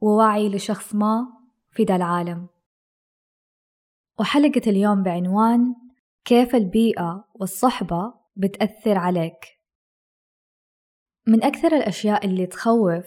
ووعي 0.00 0.48
لشخص 0.48 0.94
ما 0.94 1.26
في 1.70 1.84
ذا 1.84 1.96
العالم. 1.96 2.46
وحلقة 4.18 4.62
اليوم 4.66 5.02
بعنوان 5.02 5.74
كيف 6.24 6.54
البيئة 6.54 7.24
والصحبة 7.34 8.14
بتأثر 8.36 8.98
عليك. 8.98 9.56
من 11.26 11.44
أكثر 11.44 11.76
الأشياء 11.76 12.26
اللي 12.26 12.46
تخوف 12.46 13.06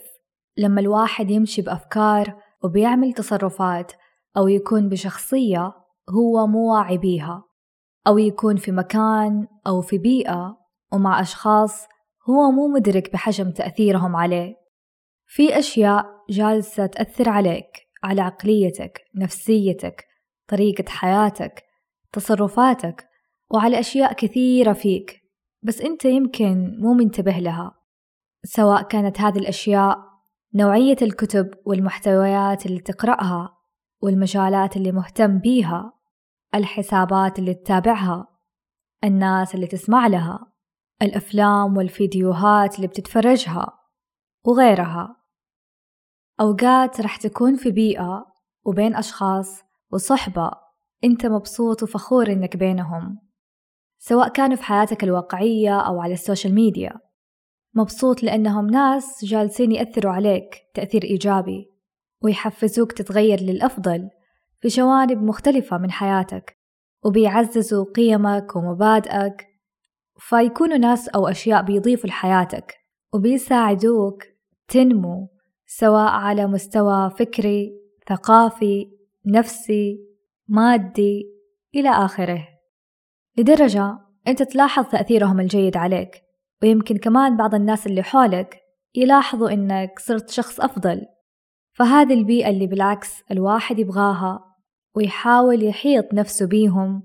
لما 0.56 0.80
الواحد 0.80 1.30
يمشي 1.30 1.62
بأفكار 1.62 2.42
وبيعمل 2.64 3.12
تصرفات 3.12 3.92
أو 4.36 4.48
يكون 4.48 4.88
بشخصية 4.88 5.72
هو 6.10 6.46
مو 6.46 6.74
واعي 6.74 6.98
بيها 6.98 7.44
أو 8.06 8.18
يكون 8.18 8.56
في 8.56 8.72
مكان 8.72 9.46
أو 9.66 9.80
في 9.80 9.98
بيئة 9.98 10.58
ومع 10.92 11.20
أشخاص 11.20 11.86
هو 12.28 12.50
مو 12.50 12.68
مدرك 12.68 13.12
بحجم 13.12 13.50
تأثيرهم 13.50 14.16
عليه. 14.16 14.56
في 15.26 15.58
أشياء 15.58 16.19
جالسة 16.30 16.86
تأثر 16.86 17.28
عليك 17.28 17.88
على 18.04 18.22
عقليتك 18.22 19.00
نفسيتك 19.14 20.06
طريقة 20.48 20.84
حياتك 20.88 21.64
تصرفاتك 22.12 23.08
وعلى 23.50 23.80
أشياء 23.80 24.12
كثيرة 24.12 24.72
فيك. 24.72 25.20
بس 25.62 25.80
أنت 25.80 26.04
يمكن 26.04 26.76
مو 26.78 26.94
منتبه 26.94 27.32
لها. 27.38 27.74
سواء 28.44 28.82
كانت 28.82 29.20
هذه 29.20 29.38
الأشياء 29.38 29.98
نوعية 30.54 30.96
الكتب 31.02 31.50
والمحتويات 31.66 32.66
اللي 32.66 32.80
تقرأها 32.80 33.56
والمجالات 34.02 34.76
اللي 34.76 34.92
مهتم 34.92 35.38
بيها 35.38 35.92
الحسابات 36.54 37.38
اللي 37.38 37.54
تتابعها 37.54 38.26
الناس 39.04 39.54
اللي 39.54 39.66
تسمع 39.66 40.06
لها 40.06 40.52
الأفلام 41.02 41.76
والفيديوهات 41.76 42.76
اللي 42.76 42.86
بتتفرجها 42.86 43.78
وغيرها. 44.44 45.19
أوقات 46.40 47.00
رح 47.00 47.16
تكون 47.16 47.56
في 47.56 47.70
بيئة 47.70 48.26
وبين 48.64 48.96
أشخاص 48.96 49.62
وصحبة 49.92 50.50
أنت 51.04 51.26
مبسوط 51.26 51.82
وفخور 51.82 52.26
إنك 52.32 52.56
بينهم 52.56 53.18
سواء 53.98 54.28
كانوا 54.28 54.56
في 54.56 54.62
حياتك 54.62 55.04
الواقعية 55.04 55.80
أو 55.80 56.00
على 56.00 56.12
السوشيال 56.12 56.54
ميديا. 56.54 57.00
مبسوط 57.74 58.22
لأنهم 58.22 58.66
ناس 58.66 59.24
جالسين 59.24 59.72
يأثروا 59.72 60.12
عليك 60.12 60.56
تأثير 60.74 61.02
إيجابي 61.02 61.66
ويحفزوك 62.22 62.92
تتغير 62.92 63.40
للأفضل 63.40 64.10
في 64.60 64.68
جوانب 64.68 65.22
مختلفة 65.22 65.78
من 65.78 65.90
حياتك 65.90 66.56
وبيعززوا 67.04 67.84
قيمك 67.84 68.56
ومبادئك. 68.56 69.46
فيكونوا 70.18 70.76
ناس 70.76 71.08
أو 71.08 71.28
أشياء 71.28 71.62
بيضيفوا 71.62 72.08
لحياتك 72.08 72.74
وبيساعدوك 73.14 74.22
تنمو 74.68 75.39
سواء 75.72 76.10
على 76.10 76.46
مستوى 76.46 77.10
فكري 77.10 77.72
ثقافي 78.08 78.90
نفسي 79.26 79.98
مادي 80.48 81.22
إلى 81.74 81.90
آخره. 81.90 82.48
لدرجة 83.38 83.98
أنت 84.28 84.42
تلاحظ 84.42 84.88
تأثيرهم 84.88 85.40
الجيد 85.40 85.76
عليك 85.76 86.22
ويمكن 86.62 86.96
كمان 86.96 87.36
بعض 87.36 87.54
الناس 87.54 87.86
اللي 87.86 88.02
حولك 88.02 88.60
يلاحظوا 88.94 89.50
إنك 89.50 89.98
صرت 89.98 90.30
شخص 90.30 90.60
أفضل. 90.60 91.06
فهذه 91.72 92.14
البيئة 92.14 92.50
اللي 92.50 92.66
بالعكس 92.66 93.22
الواحد 93.30 93.78
يبغاها 93.78 94.56
ويحاول 94.96 95.62
يحيط 95.62 96.14
نفسه 96.14 96.46
بيهم 96.46 97.02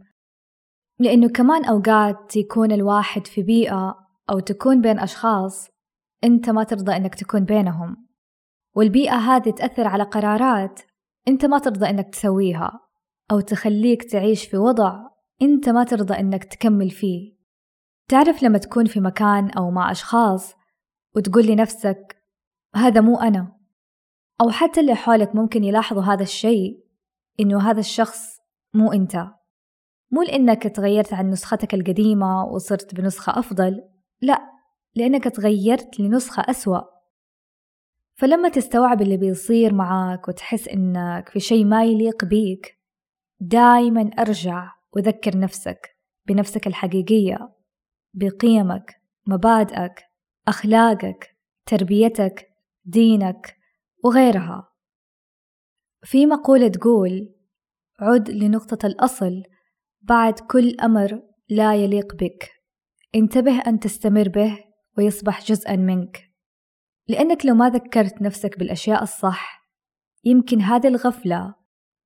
لأنه 1.00 1.30
كمان 1.30 1.66
أوقات 1.66 2.36
يكون 2.36 2.72
الواحد 2.72 3.28
في 3.28 3.44
بيئة 3.44 3.96
أو 4.30 4.40
تكون 4.40 4.82
بين 4.82 5.00
أشخاص 5.00 5.68
أنت 6.24 6.50
ما 6.50 6.64
ترضى 6.64 6.96
إنك 6.96 7.16
تكون 7.16 7.44
بينهم. 7.44 8.06
والبيئة 8.76 9.16
هذه 9.16 9.50
تأثر 9.50 9.88
على 9.88 10.04
قرارات 10.04 10.82
أنت 11.28 11.46
ما 11.46 11.60
ترضى 11.60 11.90
إنك 11.90 12.10
تسويها 12.10 12.80
أو 13.32 13.40
تخليك 13.40 14.04
تعيش 14.04 14.46
في 14.46 14.58
وضع 14.58 15.16
أنت 15.42 15.70
ما 15.70 15.84
ترضى 15.84 16.14
إنك 16.14 16.44
تكمل 16.44 16.90
فيه. 16.90 17.36
تعرف 18.08 18.44
لما 18.44 18.58
تكون 18.58 18.86
في 18.86 19.00
مكان 19.00 19.50
أو 19.50 19.72
مع 19.72 19.92
أشخاص 19.92 20.54
وتقول 21.16 21.46
لنفسك 21.46 22.18
هذا 22.76 23.02
مو 23.02 23.20
أنا. 23.20 23.58
أو 24.42 24.50
حتى 24.50 24.80
اللي 24.80 24.96
حولك 24.96 25.36
ممكن 25.36 25.64
يلاحظوا 25.64 26.04
هذا 26.04 26.24
الشيء 26.24 26.86
إنه 27.40 27.70
هذا 27.70 27.80
الشخص 27.80 28.38
مو 28.74 28.92
أنت. 28.94 29.28
مو 30.12 30.22
لأنك 30.22 30.64
تغيرت 30.64 31.14
عن 31.14 31.30
نسختك 31.30 31.74
القديمة 31.74 32.44
وصرت 32.44 32.96
بنسخة 32.96 33.40
أفضل 33.40 33.82
لا 34.22 34.42
لأنك 34.96 35.24
تغيرت 35.24 36.00
لنسخة 36.00 36.44
أسوأ. 36.50 36.95
فلما 38.16 38.50
تستوعب 38.50 39.02
اللي 39.02 39.18
بيصير 39.18 39.74
معاك 39.74 40.28
وتحس 40.28 40.68
إنك 40.68 41.30
في 41.30 41.40
شيء 41.40 41.66
ما 41.66 41.84
يليق 41.84 42.26
بيك 42.26 42.80
دايما 43.40 44.02
أرجع 44.20 44.72
وذكر 44.96 45.38
نفسك 45.38 45.98
بنفسك 46.28 46.68
الحقيقية 46.68 47.56
بقيمك 48.14 49.02
مبادئك 49.28 50.04
أخلاقك 50.48 51.38
تربيتك 51.66 52.50
دينك 52.86 53.58
وغيرها. 54.04 54.72
في 56.04 56.26
مقولة 56.26 56.68
تقول 56.68 57.36
عد 58.00 58.30
لنقطة 58.30 58.86
الأصل 58.86 59.44
بعد 60.02 60.40
كل 60.40 60.80
أمر 60.80 61.22
لا 61.50 61.76
يليق 61.76 62.16
بك. 62.16 62.52
انتبه 63.16 63.60
أن 63.60 63.80
تستمر 63.80 64.30
به 64.30 64.58
ويصبح 64.98 65.46
جزءا 65.46 65.76
منك. 65.76 66.35
لأنك 67.08 67.46
لو 67.46 67.56
ما 67.56 67.70
ذكرت 67.70 68.22
نفسك 68.22 68.60
بالأشياء 68.60 69.04
الصح 69.04 69.70
يمكن 70.24 70.62
هذه 70.62 70.88
الغفلة 70.88 71.56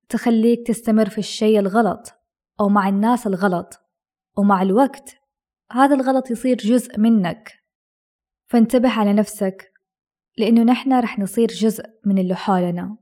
تخليك 0.08 0.66
تستمر 0.66 1.08
في 1.08 1.18
الشيء 1.18 1.58
الغلط 1.58 2.12
أو 2.60 2.68
مع 2.68 2.88
الناس 2.88 3.26
الغلط 3.26 3.80
ومع 4.38 4.62
الوقت 4.62 5.20
هذا 5.72 5.94
الغلط 5.94 6.30
يصير 6.30 6.56
جزء 6.56 6.98
منك. 6.98 7.52
فانتبه 8.46 8.90
على 8.90 9.12
نفسك 9.12 9.72
لأنه 10.38 10.62
نحن 10.62 10.92
رح 10.92 11.18
نصير 11.18 11.48
جزء 11.48 11.84
من 12.06 12.18
اللي 12.18 12.34
حولنا. 12.34 12.96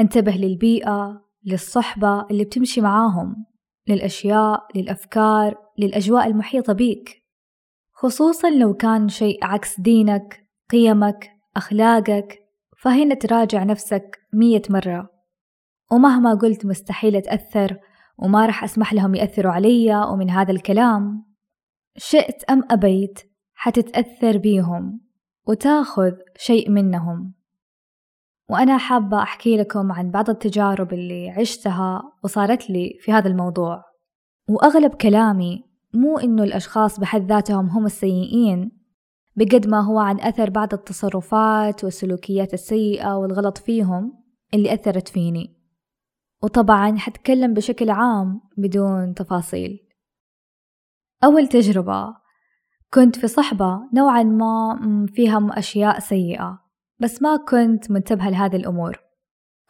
انتبه 0.00 0.32
للبيئة 0.32 1.24
للصحبة 1.44 2.26
اللي 2.30 2.44
بتمشي 2.44 2.80
معاهم 2.80 3.46
للأشياء 3.88 4.66
للأفكار 4.74 5.54
للأجواء 5.78 6.26
المحيطة 6.26 6.72
بيك. 6.72 7.24
خصوصا 7.92 8.50
لو 8.50 8.74
كان 8.74 9.08
شيء 9.08 9.44
عكس 9.44 9.80
دينك 9.80 10.47
قيمك 10.70 11.30
أخلاقك 11.56 12.38
فهنا 12.78 13.14
تراجع 13.14 13.64
نفسك 13.64 14.18
مية 14.32 14.62
مرة. 14.70 15.10
ومهما 15.92 16.34
قلت 16.34 16.66
مستحيل 16.66 17.16
أتأثر 17.16 17.76
وما 18.18 18.46
رح 18.46 18.64
أسمح 18.64 18.92
لهم 18.94 19.14
يأثروا 19.14 19.52
علي 19.52 20.06
ومن 20.12 20.30
هذا 20.30 20.52
الكلام. 20.52 21.24
شئت 21.96 22.44
أم 22.44 22.62
أبيت 22.70 23.20
حتتأثر 23.54 24.38
بيهم 24.38 25.00
وتاخذ 25.46 26.12
شيء 26.36 26.70
منهم. 26.70 27.34
وأنا 28.50 28.78
حابة 28.78 29.22
أحكي 29.22 29.56
لكم 29.56 29.92
عن 29.92 30.10
بعض 30.10 30.30
التجارب 30.30 30.92
اللي 30.92 31.30
عشتها 31.30 32.02
وصارت 32.24 32.70
لي 32.70 32.98
في 33.00 33.12
هذا 33.12 33.28
الموضوع. 33.28 33.84
وأغلب 34.48 34.94
كلامي 34.94 35.64
مو 35.94 36.18
إنه 36.18 36.42
الأشخاص 36.42 37.00
بحد 37.00 37.28
ذاتهم 37.28 37.66
هم 37.66 37.86
السيئين 37.86 38.77
بقد 39.38 39.66
ما 39.66 39.80
هو 39.80 39.98
عن 39.98 40.20
أثر 40.20 40.50
بعض 40.50 40.74
التصرفات 40.74 41.84
والسلوكيات 41.84 42.54
السيئة 42.54 43.16
والغلط 43.16 43.58
فيهم 43.58 44.24
اللي 44.54 44.74
أثرت 44.74 45.08
فيني. 45.08 45.56
وطبعا 46.42 46.96
حتكلم 46.96 47.54
بشكل 47.54 47.90
عام 47.90 48.40
بدون 48.56 49.14
تفاصيل. 49.14 49.88
أول 51.24 51.46
تجربة 51.46 52.14
كنت 52.94 53.16
في 53.18 53.28
صحبة 53.28 53.80
نوعا 53.94 54.22
ما 54.22 55.06
فيها 55.12 55.48
أشياء 55.50 55.98
سيئة 55.98 56.60
بس 57.00 57.22
ما 57.22 57.36
كنت 57.36 57.90
منتبهة 57.90 58.30
لهذه 58.30 58.56
الأمور. 58.56 59.00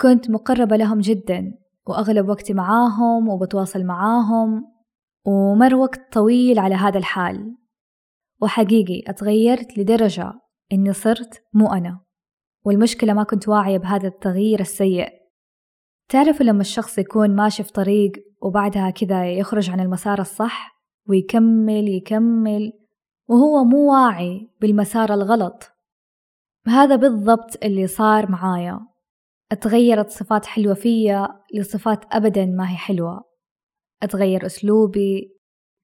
كنت 0.01 0.31
مقربة 0.31 0.77
لهم 0.77 0.99
جدا 0.99 1.55
وأغلب 1.87 2.29
وقتي 2.29 2.55
معاهم 2.55 3.29
وبتواصل 3.29 3.85
معاهم 3.85 4.65
ومر 5.27 5.75
وقت 5.75 6.13
طويل 6.13 6.59
على 6.59 6.75
هذا 6.75 6.99
الحال. 6.99 7.57
وحقيقي 8.43 9.03
أتغيرت 9.07 9.79
لدرجة 9.79 10.33
إني 10.73 10.93
صرت 10.93 11.43
مو 11.55 11.73
أنا 11.73 12.01
والمشكلة 12.65 13.13
ما 13.13 13.23
كنت 13.23 13.49
واعية 13.49 13.79
بهذا 13.79 14.09
التغيير 14.09 14.61
السيء. 14.61 15.09
تعرفوا 16.09 16.47
لما 16.47 16.61
الشخص 16.61 16.99
يكون 16.99 17.37
ماشي 17.37 17.63
في 17.63 17.73
طريق 17.73 18.13
وبعدها 18.43 18.91
كذا 18.91 19.33
يخرج 19.33 19.71
عن 19.71 19.81
المسار 19.81 20.21
الصح 20.21 20.79
ويكمل 21.09 21.89
يكمل 21.89 22.73
وهو 23.29 23.65
مو 23.65 23.93
واعي 23.93 24.51
بالمسار 24.61 25.15
الغلط؟ 25.15 25.71
هذا 26.67 26.97
بالضبط 26.97 27.65
اللي 27.65 27.87
صار 27.87 28.31
معايا. 28.31 28.81
اتغيرت 29.53 30.11
صفات 30.11 30.47
حلوة 30.47 30.75
فيا 30.75 31.29
لصفات 31.55 32.05
أبدا 32.15 32.47
ما 32.47 32.71
هي 32.71 32.77
حلوة. 32.77 33.25
اتغير 34.03 34.47
أسلوبي 34.47 35.39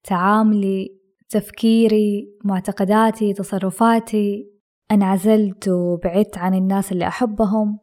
تعاملي 0.04 1.03
تفكيري 1.28 2.38
معتقداتي 2.44 3.32
تصرفاتي. 3.32 4.50
انعزلت 4.92 5.68
وبعدت 5.68 6.38
عن 6.38 6.54
الناس 6.54 6.92
اللي 6.92 7.08
أحبهم. 7.08 7.78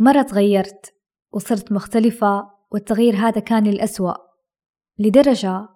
مرة 0.00 0.22
تغيرت 0.22 0.94
وصرت 1.32 1.72
مختلفة 1.72 2.50
والتغيير 2.72 3.16
هذا 3.16 3.40
كان 3.40 3.64
للأسوأ. 3.64 4.14
لدرجة 4.98 5.68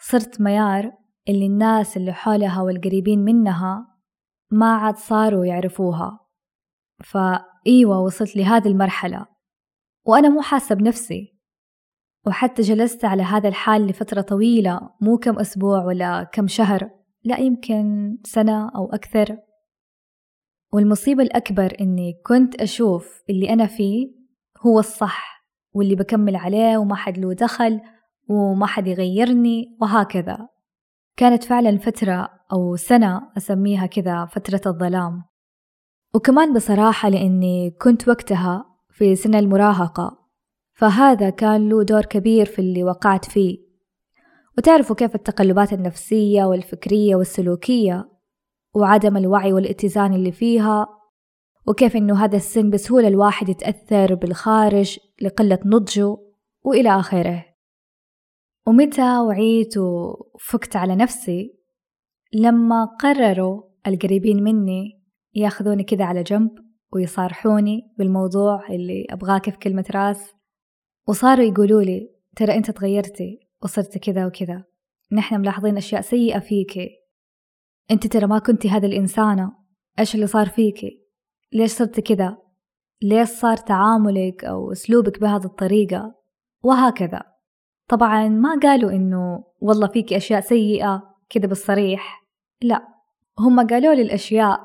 صرت 0.00 0.40
ميار 0.40 0.92
اللي 1.28 1.46
الناس 1.46 1.96
اللي 1.96 2.12
حولها 2.12 2.62
والقريبين 2.62 3.18
منها 3.24 3.86
ما 4.50 4.76
عاد 4.76 4.96
صاروا 4.96 5.44
يعرفوها. 5.44 6.20
فأيوة 7.04 8.00
وصلت 8.00 8.36
لهذه 8.36 8.68
المرحلة. 8.68 9.26
وأنا 10.06 10.28
مو 10.28 10.40
حاسة 10.42 10.74
بنفسي. 10.74 11.37
وحتى 12.28 12.62
جلست 12.62 13.04
على 13.04 13.22
هذا 13.22 13.48
الحال 13.48 13.86
لفترة 13.86 14.20
طويلة 14.20 14.80
مو 15.00 15.18
كم 15.18 15.38
أسبوع 15.38 15.84
ولا 15.84 16.22
كم 16.22 16.46
شهر 16.46 16.90
لا 17.24 17.38
يمكن 17.40 18.18
سنة 18.24 18.68
أو 18.68 18.92
أكثر. 18.92 19.36
والمصيبة 20.72 21.22
الأكبر 21.22 21.76
إني 21.80 22.20
كنت 22.26 22.62
أشوف 22.62 23.22
اللي 23.30 23.52
أنا 23.52 23.66
فيه 23.66 24.08
هو 24.66 24.78
الصح 24.78 25.44
واللي 25.72 25.94
بكمل 25.94 26.36
عليه 26.36 26.78
وما 26.78 26.94
حد 26.94 27.18
له 27.18 27.32
دخل 27.32 27.80
وما 28.28 28.66
حد 28.66 28.86
يغيرني 28.86 29.76
وهكذا. 29.80 30.48
كانت 31.16 31.44
فعلا 31.44 31.78
فترة 31.78 32.28
أو 32.52 32.76
سنة 32.76 33.30
أسميها 33.36 33.86
كذا 33.86 34.24
فترة 34.24 34.60
الظلام. 34.66 35.24
وكمان 36.14 36.54
بصراحة 36.54 37.08
لأني 37.08 37.70
كنت 37.70 38.08
وقتها 38.08 38.64
في 38.90 39.16
سن 39.16 39.34
المراهقة. 39.34 40.27
فهذا 40.78 41.30
كان 41.30 41.68
له 41.68 41.82
دور 41.82 42.04
كبير 42.04 42.46
في 42.46 42.58
اللي 42.58 42.84
وقعت 42.84 43.24
فيه. 43.24 43.58
وتعرفوا 44.58 44.96
كيف 44.96 45.14
التقلبات 45.14 45.72
النفسية 45.72 46.44
والفكرية 46.44 47.16
والسلوكية 47.16 48.08
وعدم 48.74 49.16
الوعي 49.16 49.52
والاتزان 49.52 50.14
اللي 50.14 50.32
فيها 50.32 50.86
وكيف 51.66 51.96
إنه 51.96 52.24
هذا 52.24 52.36
السن 52.36 52.70
بسهولة 52.70 53.08
الواحد 53.08 53.48
يتأثر 53.48 54.14
بالخارج 54.14 54.98
لقلة 55.22 55.58
نضجه 55.64 56.16
وإلى 56.64 57.00
آخره. 57.00 57.44
ومتى 58.66 59.18
وعيت 59.18 59.78
وفكت 59.78 60.76
على 60.76 60.96
نفسي؟ 60.96 61.58
لما 62.34 62.84
قرروا 62.84 63.62
القريبين 63.86 64.42
مني 64.42 65.02
ياخذوني 65.34 65.84
كذا 65.84 66.04
على 66.04 66.22
جنب 66.22 66.50
ويصارحوني 66.92 67.94
بالموضوع 67.98 68.68
اللي 68.70 69.06
أبغاك 69.10 69.50
في 69.50 69.58
كلمة 69.58 69.84
راس. 69.94 70.37
وصاروا 71.08 71.44
يقولوا 71.44 71.82
لي 71.82 72.10
ترى 72.36 72.54
أنت 72.54 72.70
تغيرتي 72.70 73.40
وصرت 73.62 73.98
كذا 73.98 74.26
وكذا. 74.26 74.64
نحن 75.12 75.40
ملاحظين 75.40 75.76
أشياء 75.76 76.00
سيئة 76.00 76.38
فيكي 76.38 76.88
أنت 77.90 78.06
ترى 78.06 78.26
ما 78.26 78.38
كنتي 78.38 78.70
هذه 78.70 78.86
الإنسانة. 78.86 79.52
إيش 79.98 80.14
اللي 80.14 80.26
صار 80.26 80.46
فيكي 80.46 81.04
ليش 81.52 81.70
صرت 81.70 82.00
كذا؟ 82.00 82.38
ليش 83.02 83.28
صار 83.28 83.56
تعاملك 83.56 84.44
أو 84.44 84.72
أسلوبك 84.72 85.20
بهذه 85.20 85.44
الطريقة؟ 85.44 86.14
وهكذا. 86.62 87.22
طبعا 87.88 88.28
ما 88.28 88.58
قالوا 88.62 88.90
إنه 88.90 89.44
والله 89.60 89.86
فيكي 89.86 90.16
أشياء 90.16 90.40
سيئة 90.40 91.02
كذا 91.30 91.46
بالصريح. 91.46 92.24
لا 92.62 92.88
هم 93.38 93.66
قالوا 93.66 93.94
لي 93.94 94.02
الأشياء 94.02 94.60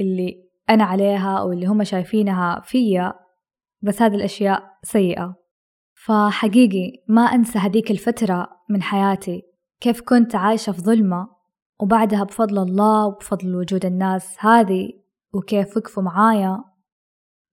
اللي 0.00 0.48
أنا 0.70 0.84
عليها 0.84 1.38
أو 1.38 1.52
اللي 1.52 1.66
هم 1.66 1.84
شايفينها 1.84 2.60
فيا 2.64 3.14
بس 3.82 4.02
هذه 4.02 4.14
الأشياء 4.14 4.62
سيئة. 4.82 5.43
فحقيقي 6.04 7.02
ما 7.08 7.22
أنسى 7.22 7.58
هذيك 7.58 7.90
الفترة 7.90 8.48
من 8.70 8.82
حياتي 8.82 9.42
كيف 9.80 10.00
كنت 10.00 10.34
عايشة 10.34 10.72
في 10.72 10.80
ظلمة 10.82 11.28
وبعدها 11.80 12.24
بفضل 12.24 12.58
الله 12.58 13.06
وبفضل 13.06 13.56
وجود 13.56 13.86
الناس 13.86 14.36
هذه 14.38 14.88
وكيف 15.34 15.76
وقفوا 15.76 16.02
معايا 16.02 16.64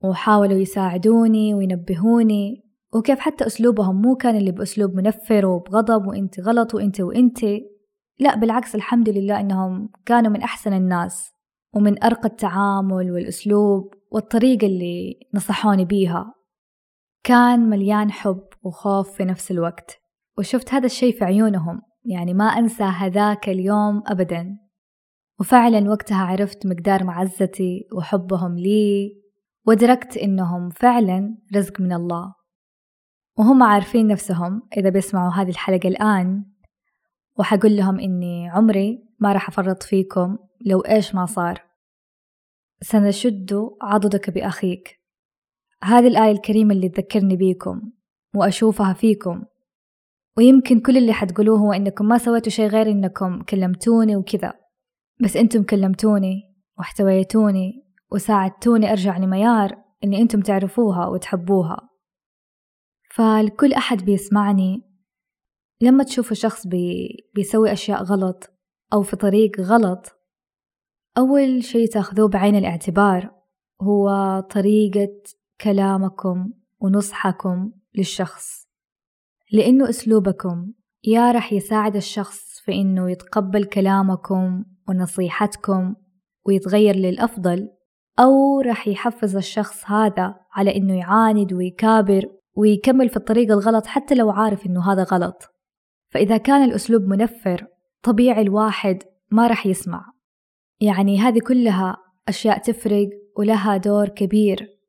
وحاولوا 0.03 0.57
يساعدوني 0.57 1.53
وينبهوني 1.53 2.63
وكيف 2.93 3.19
حتى 3.19 3.45
أسلوبهم 3.45 4.01
مو 4.01 4.15
كان 4.15 4.35
اللي 4.35 4.51
بأسلوب 4.51 4.95
منفر 4.95 5.45
وبغضب 5.45 6.07
وإنت 6.07 6.39
غلط 6.39 6.73
وإنت 6.73 7.01
وإنت. 7.01 7.39
لا 8.19 8.35
بالعكس 8.35 8.75
الحمد 8.75 9.09
لله 9.09 9.39
إنهم 9.39 9.89
كانوا 10.05 10.31
من 10.31 10.41
أحسن 10.41 10.73
الناس 10.73 11.31
ومن 11.75 12.03
أرقى 12.03 12.27
التعامل 12.27 13.11
والأسلوب 13.11 13.93
والطريقة 14.11 14.67
اللي 14.67 15.19
نصحوني 15.33 15.85
بيها. 15.85 16.40
كان 17.23 17.59
مليان 17.59 18.11
حب 18.11 18.43
وخوف 18.63 19.11
في 19.11 19.25
نفس 19.25 19.51
الوقت 19.51 20.01
وشفت 20.37 20.73
هذا 20.73 20.85
الشي 20.85 21.11
في 21.11 21.25
عيونهم 21.25 21.81
يعني 22.05 22.33
ما 22.33 22.45
أنسى 22.45 22.83
هذاك 22.83 23.49
اليوم 23.49 24.03
أبدا. 24.07 24.57
وفعلا 25.39 25.89
وقتها 25.89 26.25
عرفت 26.25 26.65
مقدار 26.67 27.03
معزتي 27.03 27.87
وحبهم 27.93 28.55
لي 28.57 29.21
وأدركت 29.67 30.17
إنهم 30.17 30.69
فعلا 30.69 31.37
رزق 31.55 31.81
من 31.81 31.93
الله. 31.93 32.35
وهم 33.37 33.63
عارفين 33.63 34.07
نفسهم 34.07 34.61
إذا 34.77 34.89
بيسمعوا 34.89 35.31
هذه 35.31 35.49
الحلقة 35.49 35.87
الآن 35.87 36.45
وحقول 37.39 37.75
لهم 37.75 37.99
إني 37.99 38.49
عمري 38.49 39.03
ما 39.19 39.33
راح 39.33 39.49
أفرط 39.49 39.83
فيكم 39.83 40.37
لو 40.65 40.79
إيش 40.79 41.15
ما 41.15 41.25
صار. 41.25 41.63
سنشد 42.81 43.69
عضدك 43.81 44.29
بأخيك. 44.29 45.00
هذه 45.83 46.07
الآية 46.07 46.31
الكريمة 46.31 46.73
اللي 46.73 46.89
تذكرني 46.89 47.35
بيكم 47.35 47.91
وأشوفها 48.35 48.93
فيكم. 48.93 49.43
ويمكن 50.37 50.79
كل 50.79 50.97
اللي 50.97 51.13
حتقولوه 51.13 51.59
هو 51.59 51.73
إنكم 51.73 52.05
ما 52.05 52.17
سويتوا 52.17 52.51
شي 52.51 52.67
غير 52.67 52.87
إنكم 52.87 53.41
كلمتوني 53.41 54.15
وكذا. 54.15 54.53
بس 55.23 55.37
أنتم 55.37 55.63
كلمتوني 55.63 56.41
واحتويتوني 56.77 57.71
وساعدتوني 58.11 58.91
أرجع 58.91 59.17
لميار 59.17 59.77
إني 60.03 60.21
أنتم 60.21 60.41
تعرفوها 60.41 61.07
وتحبوها. 61.07 61.89
فالكل 63.15 63.73
أحد 63.73 64.05
بيسمعني. 64.05 64.81
لما 65.81 66.03
تشوفوا 66.03 66.35
شخص 66.35 66.67
بي 66.67 67.07
بيسوي 67.35 67.71
أشياء 67.71 68.03
غلط 68.03 68.49
أو 68.93 69.01
في 69.01 69.15
طريق 69.15 69.61
غلط 69.61 70.05
أول 71.17 71.63
شي 71.63 71.87
تأخذوه 71.87 72.29
بعين 72.29 72.55
الاعتبار. 72.55 73.31
هو 73.81 74.39
طريقة 74.39 75.21
كلامكم 75.61 76.51
ونصحكم 76.79 77.71
للشخص. 77.95 78.67
لأنه 79.51 79.89
أسلوبكم 79.89 80.71
يا 81.03 81.31
رح 81.31 81.53
يساعد 81.53 81.95
الشخص 81.95 82.59
في 82.65 82.71
إنه 82.71 83.11
يتقبل 83.11 83.63
كلامكم 83.63 84.63
ونصيحتكم 84.89 85.95
ويتغير 86.45 86.95
للأفضل 86.95 87.69
أو 88.19 88.61
رح 88.61 88.87
يحفز 88.87 89.35
الشخص 89.35 89.83
هذا 89.85 90.35
على 90.53 90.75
إنه 90.75 90.97
يعاند 90.97 91.53
ويكابر 91.53 92.25
ويكمل 92.55 93.09
في 93.09 93.17
الطريق 93.17 93.51
الغلط 93.51 93.85
حتى 93.85 94.15
لو 94.15 94.31
عارف 94.31 94.65
إنه 94.65 94.91
هذا 94.91 95.03
غلط. 95.03 95.43
فإذا 96.09 96.37
كان 96.37 96.63
الأسلوب 96.63 97.01
منفر 97.01 97.67
طبيعي 98.03 98.41
الواحد 98.41 99.03
ما 99.31 99.47
رح 99.47 99.65
يسمع. 99.65 100.05
يعني 100.79 101.19
هذه 101.19 101.39
كلها 101.39 101.97
أشياء 102.27 102.57
تفرق 102.57 103.09
ولها 103.37 103.77
دور 103.77 104.09
كبير. 104.09 104.80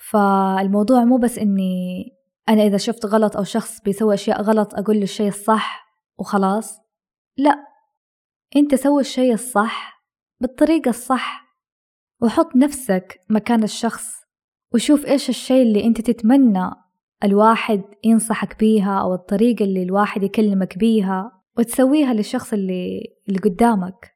فالموضوع 0.00 1.04
مو 1.04 1.16
بس 1.16 1.38
إني 1.38 2.04
أنا 2.48 2.62
إذا 2.62 2.76
شفت 2.76 3.06
غلط 3.06 3.36
أو 3.36 3.44
شخص 3.44 3.80
بيسوي 3.80 4.14
أشياء 4.14 4.42
غلط 4.42 4.74
أقول 4.74 4.96
له 4.96 5.02
الشيء 5.02 5.28
الصح 5.28 5.86
وخلاص. 6.18 6.80
لا 7.36 7.66
أنت 8.56 8.74
سوي 8.74 9.00
الشيء 9.00 9.32
الصح 9.32 10.04
بالطريقة 10.40 10.88
الصح 10.88 11.56
وحط 12.22 12.56
نفسك 12.56 13.20
مكان 13.30 13.62
الشخص 13.62 14.22
وشوف 14.74 15.06
إيش 15.06 15.28
الشيء 15.28 15.62
اللي 15.62 15.84
أنت 15.84 16.00
تتمنى 16.00 16.70
الواحد 17.24 17.82
ينصحك 18.04 18.58
بيها 18.58 19.00
أو 19.00 19.14
الطريقة 19.14 19.64
اللي 19.64 19.82
الواحد 19.82 20.22
يكلمك 20.22 20.78
بيها 20.78 21.42
وتسويها 21.58 22.14
للشخص 22.14 22.52
اللي, 22.52 23.00
اللي 23.28 23.38
قدامك. 23.38 24.12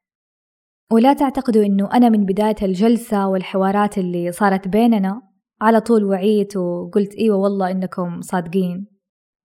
ولا 0.91 1.13
تعتقدوا 1.13 1.63
إنه 1.65 1.89
أنا 1.93 2.09
من 2.09 2.25
بداية 2.25 2.55
الجلسة 2.61 3.27
والحوارات 3.27 3.97
اللي 3.97 4.31
صارت 4.31 4.67
بيننا 4.67 5.21
على 5.61 5.81
طول 5.81 6.03
وعيت 6.03 6.57
وقلت 6.57 7.15
إيوه 7.15 7.37
والله 7.37 7.71
إنكم 7.71 8.21
صادقين. 8.21 8.87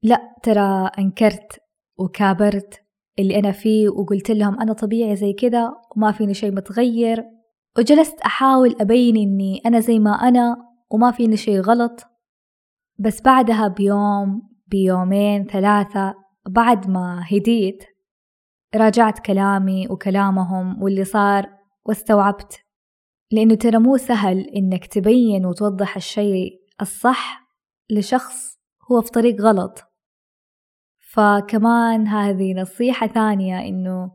لا 0.02 0.21
ترى 0.42 0.90
أنكرت 0.99 1.61
وكابرت 1.99 2.83
اللي 3.19 3.38
أنا 3.38 3.52
فيه 3.52 3.88
وقلت 3.88 4.31
لهم 4.31 4.61
أنا 4.61 4.73
طبيعي 4.73 5.16
زي 5.16 5.33
كذا 5.33 5.73
وما 5.97 6.12
فيني 6.12 6.35
شيء 6.35 6.52
متغير 6.52 7.25
وجلست 7.78 8.21
أحاول 8.21 8.76
أبين 8.81 9.16
إني 9.16 9.62
أنا 9.66 9.81
زي 9.81 9.99
ما 9.99 10.11
أنا 10.11 10.57
وما 10.90 11.11
فيني 11.11 11.37
شي 11.37 11.61
غلط. 11.61 12.00
بس 12.99 13.23
بعدها 13.23 13.69
بيوم 13.69 14.42
بيومين 14.66 15.45
ثلاثة 15.45 16.14
بعد 16.49 16.90
ما 16.90 17.25
هديت 17.31 17.85
راجعت 18.75 19.19
كلامي 19.19 19.88
وكلامهم 19.88 20.83
واللي 20.83 21.04
صار 21.04 21.47
واستوعبت 21.85 22.62
لأنه 23.33 23.55
ترى 23.55 23.79
مو 23.79 23.97
سهل 23.97 24.39
إنك 24.39 24.87
تبين 24.87 25.47
وتوضح 25.47 25.97
الشيء 25.97 26.61
الصح 26.81 27.49
لشخص 27.91 28.59
هو 28.91 29.01
في 29.01 29.11
طريق 29.11 29.41
غلط. 29.41 29.83
فكمان 31.12 32.07
هذه 32.07 32.55
نصيحة 32.55 33.07
ثانية 33.07 33.69
إنه 33.69 34.11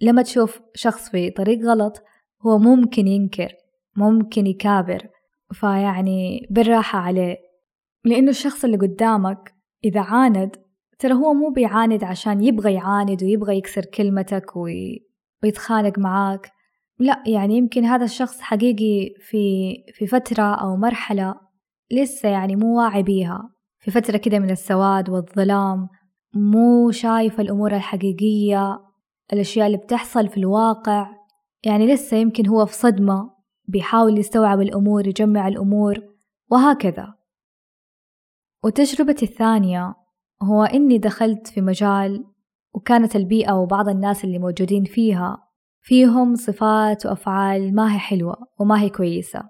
لما 0.00 0.22
تشوف 0.22 0.60
شخص 0.74 1.10
في 1.10 1.30
طريق 1.30 1.64
غلط 1.64 2.02
هو 2.46 2.58
ممكن 2.58 3.06
ينكر 3.06 3.52
ممكن 3.96 4.46
يكابر. 4.46 5.08
فيعني 5.52 6.46
بالراحة 6.50 6.98
عليه. 6.98 7.36
لأنه 8.04 8.30
الشخص 8.30 8.64
اللي 8.64 8.76
قدامك 8.76 9.54
إذا 9.84 10.00
عاند 10.00 10.56
ترى 10.98 11.12
هو 11.12 11.34
مو 11.34 11.50
بيعاند 11.50 12.04
عشان 12.04 12.44
يبغى 12.44 12.74
يعاند 12.74 13.22
ويبغى 13.22 13.58
يكسر 13.58 13.84
كلمتك 13.84 14.56
وي... 14.56 15.06
ويتخانق 15.42 15.98
معاك. 15.98 16.53
لا 16.98 17.22
يعني 17.26 17.56
يمكن 17.56 17.84
هذا 17.84 18.04
الشخص 18.04 18.40
حقيقي 18.40 19.14
في 19.20 19.74
في 19.92 20.06
فترة 20.06 20.42
أو 20.42 20.76
مرحلة 20.76 21.34
لسه 21.92 22.28
يعني 22.28 22.56
مو 22.56 22.78
واعي 22.78 23.02
بيها. 23.02 23.50
في 23.78 23.90
فترة 23.90 24.16
كده 24.16 24.38
من 24.38 24.50
السواد 24.50 25.10
والظلام 25.10 25.88
مو 26.34 26.90
شايف 26.90 27.40
الأمور 27.40 27.76
الحقيقية 27.76 28.78
الأشياء 29.32 29.66
اللي 29.66 29.78
بتحصل 29.78 30.28
في 30.28 30.36
الواقع. 30.36 31.06
يعني 31.64 31.86
لسه 31.94 32.16
يمكن 32.16 32.46
هو 32.46 32.66
في 32.66 32.74
صدمة 32.74 33.34
بيحاول 33.68 34.18
يستوعب 34.18 34.60
الأمور 34.60 35.06
يجمع 35.06 35.48
الأمور 35.48 35.98
وهكذا. 36.50 37.14
وتجربتي 38.64 39.24
الثانية 39.24 39.94
هو 40.42 40.62
إني 40.62 40.98
دخلت 40.98 41.46
في 41.46 41.60
مجال 41.60 42.24
وكانت 42.74 43.16
البيئة 43.16 43.52
وبعض 43.52 43.88
الناس 43.88 44.24
اللي 44.24 44.38
موجودين 44.38 44.84
فيها 44.84 45.43
فيهم 45.86 46.34
صفات 46.34 47.06
وأفعال 47.06 47.74
ما 47.74 47.94
هي 47.94 47.98
حلوة 47.98 48.36
وما 48.58 48.80
هي 48.80 48.90
كويسة. 48.90 49.42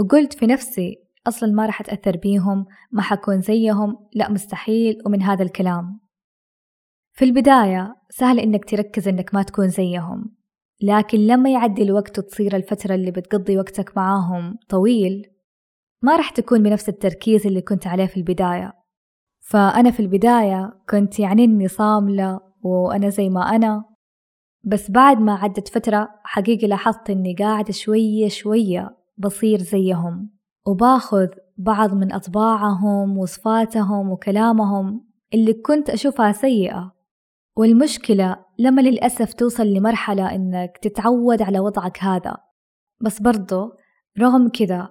وقلت 0.00 0.32
في 0.34 0.46
نفسي 0.46 0.96
أصلا 1.26 1.52
ما 1.52 1.66
راح 1.66 1.80
أتأثر 1.80 2.16
بيهم 2.16 2.66
ما 2.92 3.02
حكون 3.02 3.40
زيهم 3.40 3.96
لا 4.14 4.30
مستحيل 4.30 5.02
ومن 5.06 5.22
هذا 5.22 5.42
الكلام. 5.42 6.00
في 7.12 7.24
البداية 7.24 7.96
سهل 8.10 8.40
إنك 8.40 8.64
تركز 8.64 9.08
إنك 9.08 9.34
ما 9.34 9.42
تكون 9.42 9.68
زيهم. 9.68 10.36
لكن 10.82 11.18
لما 11.18 11.50
يعدي 11.50 11.82
الوقت 11.82 12.18
وتصير 12.18 12.56
الفترة 12.56 12.94
اللي 12.94 13.10
بتقضي 13.10 13.58
وقتك 13.58 13.96
معاهم 13.96 14.58
طويل 14.68 15.30
ما 16.02 16.16
راح 16.16 16.30
تكون 16.30 16.62
بنفس 16.62 16.88
التركيز 16.88 17.46
اللي 17.46 17.62
كنت 17.62 17.86
عليه 17.86 18.06
في 18.06 18.16
البداية. 18.16 18.72
فأنا 19.40 19.90
في 19.90 20.00
البداية 20.00 20.80
كنت 20.90 21.18
يعني 21.20 21.44
إني 21.44 21.68
صاملة 21.68 22.40
وأنا 22.62 23.08
زي 23.08 23.28
ما 23.28 23.40
أنا. 23.56 23.93
بس 24.66 24.90
بعد 24.90 25.20
ما 25.20 25.34
عدت 25.34 25.68
فترة 25.68 26.08
حقيقي 26.24 26.66
لاحظت 26.66 27.10
إني 27.10 27.34
قاعدة 27.34 27.72
شوية 27.72 28.28
شوية 28.28 28.96
بصير 29.18 29.58
زيهم 29.58 30.30
وباخذ 30.66 31.28
بعض 31.56 31.94
من 31.94 32.12
أطباعهم 32.12 33.18
وصفاتهم 33.18 34.10
وكلامهم 34.10 35.04
اللي 35.34 35.52
كنت 35.52 35.90
أشوفها 35.90 36.32
سيئة. 36.32 36.94
والمشكلة 37.56 38.36
لما 38.58 38.80
للأسف 38.80 39.32
توصل 39.32 39.66
لمرحلة 39.66 40.34
إنك 40.34 40.78
تتعود 40.82 41.42
على 41.42 41.58
وضعك 41.60 42.02
هذا. 42.02 42.36
بس 43.00 43.22
برضو 43.22 43.70
رغم 44.18 44.48
كذا 44.48 44.88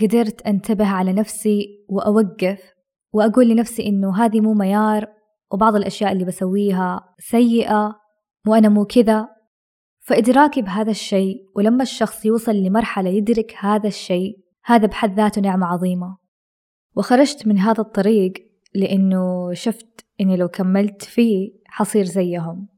قدرت 0.00 0.42
أنتبه 0.42 0.86
على 0.86 1.12
نفسي 1.12 1.84
وأوقف 1.88 2.72
وأقول 3.12 3.48
لنفسي 3.48 3.86
إنه 3.86 4.16
هذه 4.24 4.40
مو 4.40 4.54
معيار 4.54 5.06
وبعض 5.52 5.76
الأشياء 5.76 6.12
اللي 6.12 6.24
بسويها 6.24 7.14
سيئة 7.18 8.01
وأنا 8.46 8.68
مو 8.68 8.84
كذا. 8.84 9.28
فإدراكي 10.00 10.62
بهذا 10.62 10.90
الشيء 10.90 11.36
ولما 11.56 11.82
الشخص 11.82 12.24
يوصل 12.24 12.52
لمرحلة 12.52 13.10
يدرك 13.10 13.54
هذا 13.58 13.88
الشيء 13.88 14.38
هذا 14.64 14.86
بحد 14.86 15.16
ذاته 15.16 15.40
نعمة 15.40 15.66
عظيمة. 15.66 16.16
وخرجت 16.96 17.46
من 17.46 17.58
هذا 17.58 17.80
الطريق 17.80 18.32
لأنه 18.74 19.52
شفت 19.52 20.06
إني 20.20 20.36
لو 20.36 20.48
كملت 20.48 21.02
فيه 21.02 21.50
حصير 21.66 22.04
زيهم. 22.04 22.68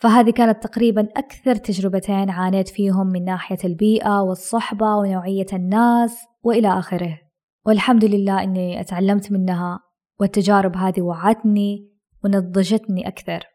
فهذه 0.00 0.30
كانت 0.30 0.62
تقريبا 0.62 1.08
أكثر 1.16 1.54
تجربتين 1.54 2.30
عانيت 2.30 2.68
فيهم 2.68 3.06
من 3.06 3.24
ناحية 3.24 3.58
البيئة 3.64 4.20
والصحبة 4.20 4.96
ونوعية 4.96 5.46
الناس 5.52 6.24
وإلى 6.42 6.78
آخره. 6.78 7.18
والحمد 7.66 8.04
لله 8.04 8.42
إني 8.42 8.80
أتعلمت 8.80 9.32
منها 9.32 9.80
والتجارب 10.20 10.76
هذه 10.76 11.00
وعتني 11.00 11.90
ونضجتني 12.24 13.08
أكثر. 13.08 13.53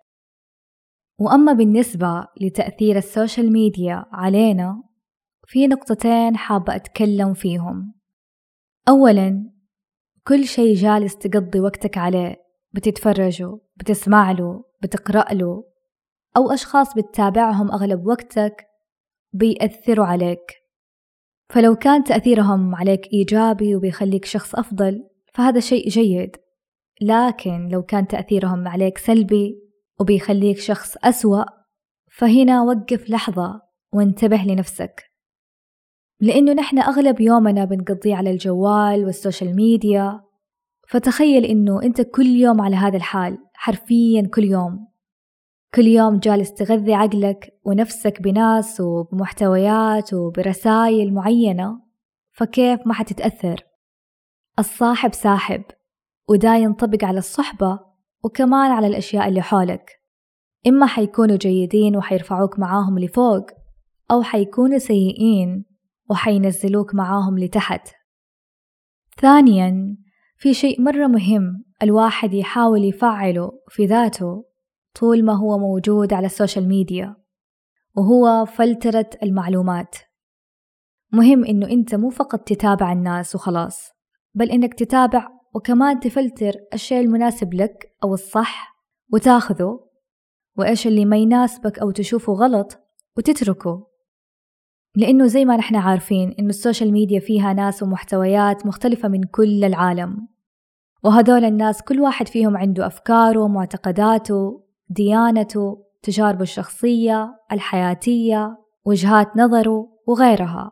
وأما 1.20 1.54
بالنسبة 1.54 2.28
لتأثير 2.42 2.98
السوشيال 2.98 3.52
ميديا 3.52 4.06
علينا 4.12 4.84
في 5.48 5.68
نقطتين 5.68 6.38
حابة 6.38 6.76
أتكلم 6.76 7.34
فيهم. 7.34 7.94
أولا 8.90 9.52
كل 10.28 10.46
شي 10.46 10.74
جالس 10.74 11.18
تقضي 11.18 11.60
وقتك 11.60 11.98
عليه 11.98 12.36
بتتفرجه 12.72 13.60
بتسمع 13.76 14.32
له 14.32 14.64
بتقرأ 14.82 15.34
له 15.34 15.64
أو 16.38 16.52
أشخاص 16.52 16.94
بتتابعهم 16.96 17.72
أغلب 17.72 18.06
وقتك 18.08 18.66
بيأثروا 19.34 20.06
عليك. 20.06 20.54
فلو 21.50 21.76
كان 21.76 22.04
تأثيرهم 22.04 22.76
عليك 22.76 23.14
إيجابي 23.14 23.76
وبيخليك 23.76 24.26
شخص 24.26 24.56
أفضل 24.56 25.08
فهذا 25.34 25.60
شيء 25.60 25.90
جيد. 25.90 26.36
لكن 27.02 27.68
لو 27.68 27.82
كان 27.82 28.08
تأثيرهم 28.08 28.68
عليك 28.68 28.98
سلبي 28.98 29.69
وبيخليك 30.00 30.58
شخص 30.58 30.98
أسوأ 31.04 31.44
فهنا 32.12 32.62
وقف 32.62 33.10
لحظة 33.10 33.62
وانتبه 33.94 34.38
لنفسك. 34.38 35.04
لأنه 36.22 36.54
نحن 36.54 36.80
أغلب 36.80 37.22
يومنا 37.22 37.66
بنقضيه 37.66 38.16
على 38.16 38.32
الجوال 38.32 39.06
وال 39.06 39.18
social 39.18 39.56
media 39.56 40.22
فتخيل 40.88 41.46
إنه 41.46 41.84
أنت 41.84 42.02
كل 42.02 42.26
يوم 42.26 42.62
على 42.62 42.76
هذا 42.76 42.98
الحال 42.98 43.38
حرفيا 43.54 44.30
كل 44.34 44.44
يوم. 44.44 44.88
كل 45.76 45.88
يوم 45.88 46.20
جالس 46.20 46.54
تغذي 46.54 46.94
عقلك 46.94 47.60
ونفسك 47.66 48.22
بناس 48.22 48.82
وبمحتويات 48.82 50.14
وبرسائل 50.14 51.14
معينة 51.14 51.82
فكيف 52.32 52.88
ما 52.88 52.94
حتتأثر؟ 52.94 53.64
الصاحب 54.60 55.14
ساحب 55.14 55.64
ودا 56.30 56.56
ينطبق 56.56 57.06
على 57.06 57.18
الصحبة 57.18 57.89
وكمان 58.24 58.72
على 58.72 58.88
الأشياء 58.88 59.28
اللي 59.28 59.42
حولك. 59.42 59.92
إما 60.68 60.86
حيكونوا 60.86 61.38
جيدين 61.38 61.98
وحيرفعوك 61.98 62.60
معاهم 62.60 63.00
لفوق 63.00 63.46
أو 64.12 64.24
حيكونوا 64.24 64.78
سيئين 64.78 65.66
وحينزلوك 66.10 66.96
معاهم 66.96 67.40
لتحت. 67.40 67.90
ثانيا 69.22 69.98
في 70.38 70.54
شيء 70.54 70.82
مرة 70.82 71.08
مهم 71.08 71.64
الواحد 71.84 72.34
يحاول 72.34 72.84
يفعله 72.84 73.52
في 73.70 73.86
ذاته 73.86 74.46
طول 75.00 75.26
ما 75.26 75.34
هو 75.34 75.58
موجود 75.58 76.14
على 76.14 76.26
ال 76.26 76.32
social 76.32 76.68
media 76.68 77.16
وهو 77.96 78.46
فلترة 78.46 79.10
المعلومات. 79.24 79.96
مهم 81.12 81.46
إنه 81.46 81.70
أنت 81.70 81.96
مو 81.96 82.10
فقط 82.10 82.40
تتابع 82.40 82.92
الناس 82.92 83.36
وخلاص 83.36 83.90
بل 84.34 84.52
إنك 84.52 84.74
تتابع 84.74 85.39
وكمان 85.54 86.00
تفلتر 86.00 86.54
الشيء 86.74 87.00
المناسب 87.00 87.54
لك 87.54 87.96
أو 88.04 88.14
الصح 88.14 88.76
وتاخذه 89.14 89.80
وإيش 90.58 90.88
اللي 90.88 91.06
ما 91.06 91.18
يناسبك 91.18 91.80
أو 91.80 91.92
تشوفه 91.92 92.34
غلط 92.34 92.80
وتتركه. 93.18 93.88
لأنه 94.96 95.28
زي 95.28 95.46
ما 95.46 95.58
نحن 95.58 95.76
عارفين 95.76 96.36
إنه 96.40 96.50
ال 96.50 96.56
social 96.56 96.92
media 96.92 97.20
فيها 97.20 97.54
ناس 97.54 97.84
ومحتويات 97.84 98.66
مختلفة 98.66 99.08
من 99.08 99.24
كل 99.24 99.64
العالم. 99.64 100.28
وهذول 101.04 101.46
الناس 101.46 101.82
كل 101.82 102.02
واحد 102.02 102.28
فيهم 102.28 102.58
عنده 102.58 102.88
أفكاره 102.88 103.48
معتقداته 103.48 104.64
ديانته 104.90 105.86
تجاربه 106.02 106.42
الشخصية 106.42 107.36
الحياتية 107.52 108.58
وجهات 108.86 109.38
نظره 109.38 109.88
وغيرها. 110.08 110.72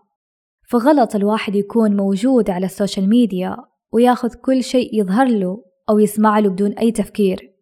فغلط 0.70 1.16
الواحد 1.16 1.56
يكون 1.56 1.98
موجود 1.98 2.50
على 2.50 2.66
السوشيال 2.66 3.10
ميديا 3.10 3.58
وياخذ 3.92 4.34
كل 4.34 4.64
شيء 4.64 5.00
يظهر 5.00 5.28
له 5.28 5.64
أو 5.90 6.00
يسمع 6.00 6.40
له 6.40 6.50
بدون 6.50 6.72
أي 6.72 6.92
تفكير. 6.92 7.54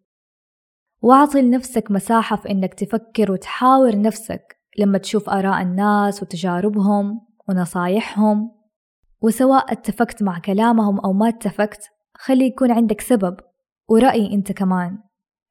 واعطي 1.02 1.42
لنفسك 1.42 1.90
مساحة 1.90 2.36
في 2.36 2.50
إنك 2.50 2.74
تفكر 2.74 3.32
وتحاور 3.32 4.00
نفسك 4.00 4.56
لما 4.78 4.98
تشوف 4.98 5.30
آراء 5.30 5.62
الناس 5.62 6.22
وتجاربهم 6.22 7.20
ونصايحهم. 7.48 8.56
وسواء 9.20 9.72
اتفقت 9.72 10.22
مع 10.22 10.38
كلامهم 10.38 11.00
أو 11.00 11.12
ما 11.12 11.28
اتفقت 11.28 11.88
خلي 12.14 12.46
يكون 12.46 12.70
عندك 12.70 13.00
سبب 13.00 13.36
ورأي 13.88 14.34
أنت 14.34 14.52
كمان. 14.52 14.98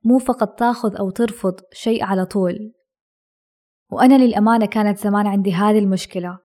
مو 0.04 0.18
فقط 0.18 0.60
تاخذ 0.60 0.96
أو 0.96 1.10
ترفض 1.10 1.60
شيء 1.74 2.04
على 2.04 2.26
طول. 2.26 2.74
وأنا 3.92 4.18
للأمانة 4.18 4.66
كانت 4.66 4.98
زمان 4.98 5.28
عندي 5.28 5.54
هذه 5.54 5.80
المشكلة. 5.80 6.40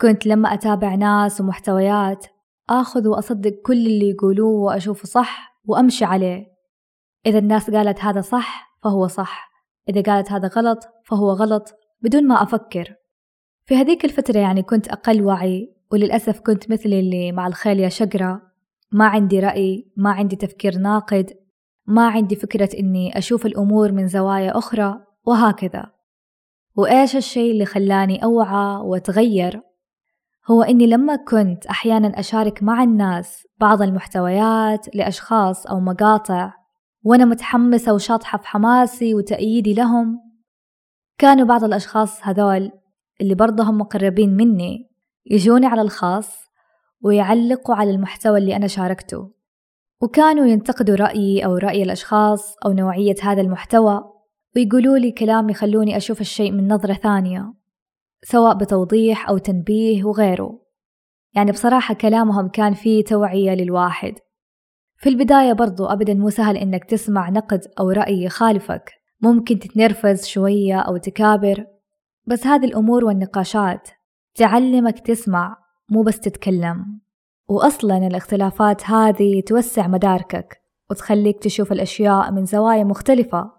كنت 0.00 0.26
لما 0.26 0.54
أتابع 0.54 0.94
ناس 0.94 1.40
ومحتويات 1.40 2.26
آخذ 2.70 3.08
وأصدق 3.08 3.52
كل 3.64 3.86
اللي 3.86 4.10
يقولوه 4.10 4.60
وأشوفه 4.60 5.06
صح 5.06 5.60
وأمشي 5.64 6.04
عليه. 6.04 6.46
إذا 7.26 7.38
الناس 7.38 7.70
قالت 7.70 8.00
هذا 8.00 8.20
صح 8.20 8.78
فهو 8.84 9.06
صح. 9.06 9.50
إذا 9.88 10.02
قالت 10.02 10.32
هذا 10.32 10.48
غلط 10.48 10.78
فهو 11.04 11.30
غلط 11.30 11.74
بدون 12.02 12.26
ما 12.26 12.42
أفكر. 12.42 12.94
في 13.64 13.76
هذيك 13.76 14.04
الفترة 14.04 14.38
يعني 14.38 14.62
كنت 14.62 14.88
أقل 14.88 15.22
وعي 15.22 15.74
وللأسف 15.92 16.40
كنت 16.40 16.70
مثلي 16.70 17.00
اللي 17.00 17.32
مع 17.32 17.46
الخيل 17.46 17.80
يا 17.80 17.88
شقرة. 17.88 18.42
ما 18.92 19.06
عندي 19.06 19.40
رأي 19.40 19.92
ما 19.96 20.10
عندي 20.10 20.36
تفكير 20.36 20.78
ناقد 20.78 21.30
ما 21.86 22.08
عندي 22.08 22.36
فكرة 22.36 22.68
إني 22.78 23.18
أشوف 23.18 23.46
الأمور 23.46 23.92
من 23.92 24.08
زوايا 24.08 24.58
أخرى 24.58 25.00
وهكذا. 25.26 25.90
وإيش 26.76 27.16
الشيء 27.16 27.52
اللي 27.52 27.66
خلاني 27.66 28.24
أوعى 28.24 28.76
وأتغير؟ 28.76 29.60
هو 30.50 30.62
إني 30.62 30.86
لما 30.86 31.16
كنت 31.16 31.66
أحيانا 31.66 32.20
أشارك 32.20 32.62
مع 32.62 32.82
الناس 32.82 33.46
بعض 33.60 33.82
المحتويات 33.82 34.96
لأشخاص 34.96 35.66
أو 35.66 35.80
مقاطع 35.80 36.52
وأنا 37.02 37.24
متحمسة 37.24 37.94
وشاطحة 37.94 38.38
في 38.38 38.48
حماسي 38.48 39.14
وتأييدي 39.14 39.74
لهم 39.74 40.20
كانوا 41.18 41.46
بعض 41.46 41.64
الأشخاص 41.64 42.26
هذول 42.26 42.70
اللي 43.20 43.34
برضه 43.34 43.64
هم 43.64 43.78
مقربين 43.78 44.36
مني 44.36 44.90
يجوني 45.26 45.66
على 45.66 45.82
الخاص 45.82 46.44
ويعلقوا 47.02 47.74
على 47.74 47.90
المحتوى 47.90 48.38
اللي 48.38 48.56
أنا 48.56 48.66
شاركته 48.66 49.34
وكانوا 50.00 50.46
ينتقدوا 50.46 50.96
رأيي 50.96 51.44
أو 51.44 51.56
رأي 51.56 51.82
الأشخاص 51.82 52.56
أو 52.66 52.72
نوعية 52.72 53.14
هذا 53.22 53.40
المحتوى 53.40 54.00
ويقولوا 54.56 54.98
لي 54.98 55.12
كلام 55.12 55.50
يخلوني 55.50 55.96
أشوف 55.96 56.20
الشيء 56.20 56.52
من 56.52 56.68
نظرة 56.68 56.92
ثانية. 56.92 57.54
سواء 58.24 58.54
بتوضيح 58.54 59.28
أو 59.28 59.38
تنبيه 59.38 60.04
وغيره. 60.04 60.60
يعني 61.34 61.52
بصراحة 61.52 61.94
كلامهم 61.94 62.48
كان 62.48 62.74
فيه 62.74 63.04
توعية 63.04 63.54
للواحد. 63.54 64.14
في 64.96 65.08
البداية 65.08 65.52
برضو 65.52 65.86
أبدا 65.86 66.14
مو 66.14 66.30
سهل 66.30 66.56
إنك 66.56 66.84
تسمع 66.84 67.30
نقد 67.30 67.60
أو 67.80 67.90
رأي 67.90 68.22
يخالفك 68.22 68.90
ممكن 69.20 69.58
تتنرفز 69.58 70.26
شوية 70.26 70.78
أو 70.80 70.96
تكابر. 70.96 71.66
بس 72.26 72.46
هذه 72.46 72.64
الأمور 72.64 73.04
والنقاشات 73.04 73.88
تعلمك 74.34 74.98
تسمع 74.98 75.56
مو 75.90 76.02
بس 76.02 76.20
تتكلم. 76.20 77.00
وأصلا 77.48 78.06
الاختلافات 78.06 78.90
هذه 78.90 79.40
توسع 79.40 79.86
مداركك 79.86 80.60
وتخليك 80.90 81.42
تشوف 81.42 81.72
الأشياء 81.72 82.32
من 82.32 82.44
زوايا 82.44 82.84
مختلفة. 82.84 83.52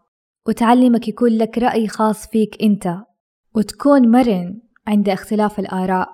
وتعلمك 0.48 1.08
يكون 1.08 1.32
لك 1.32 1.58
رأي 1.58 1.88
خاص 1.88 2.28
فيك 2.28 2.58
أنت. 2.62 2.98
وتكون 3.56 4.12
مرن 4.12 4.62
عند 4.88 5.10
اختلاف 5.10 5.60
الآراء. 5.60 6.10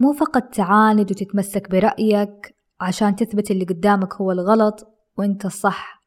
مو 0.00 0.12
فقط 0.12 0.42
تعاند 0.42 1.10
وتتمسك 1.10 1.70
برأيك 1.70 2.56
عشان 2.80 3.16
تثبت 3.16 3.50
اللي 3.50 3.64
قدامك 3.64 4.14
هو 4.14 4.32
الغلط 4.32 4.86
وإنت 5.18 5.44
الصح. 5.44 6.02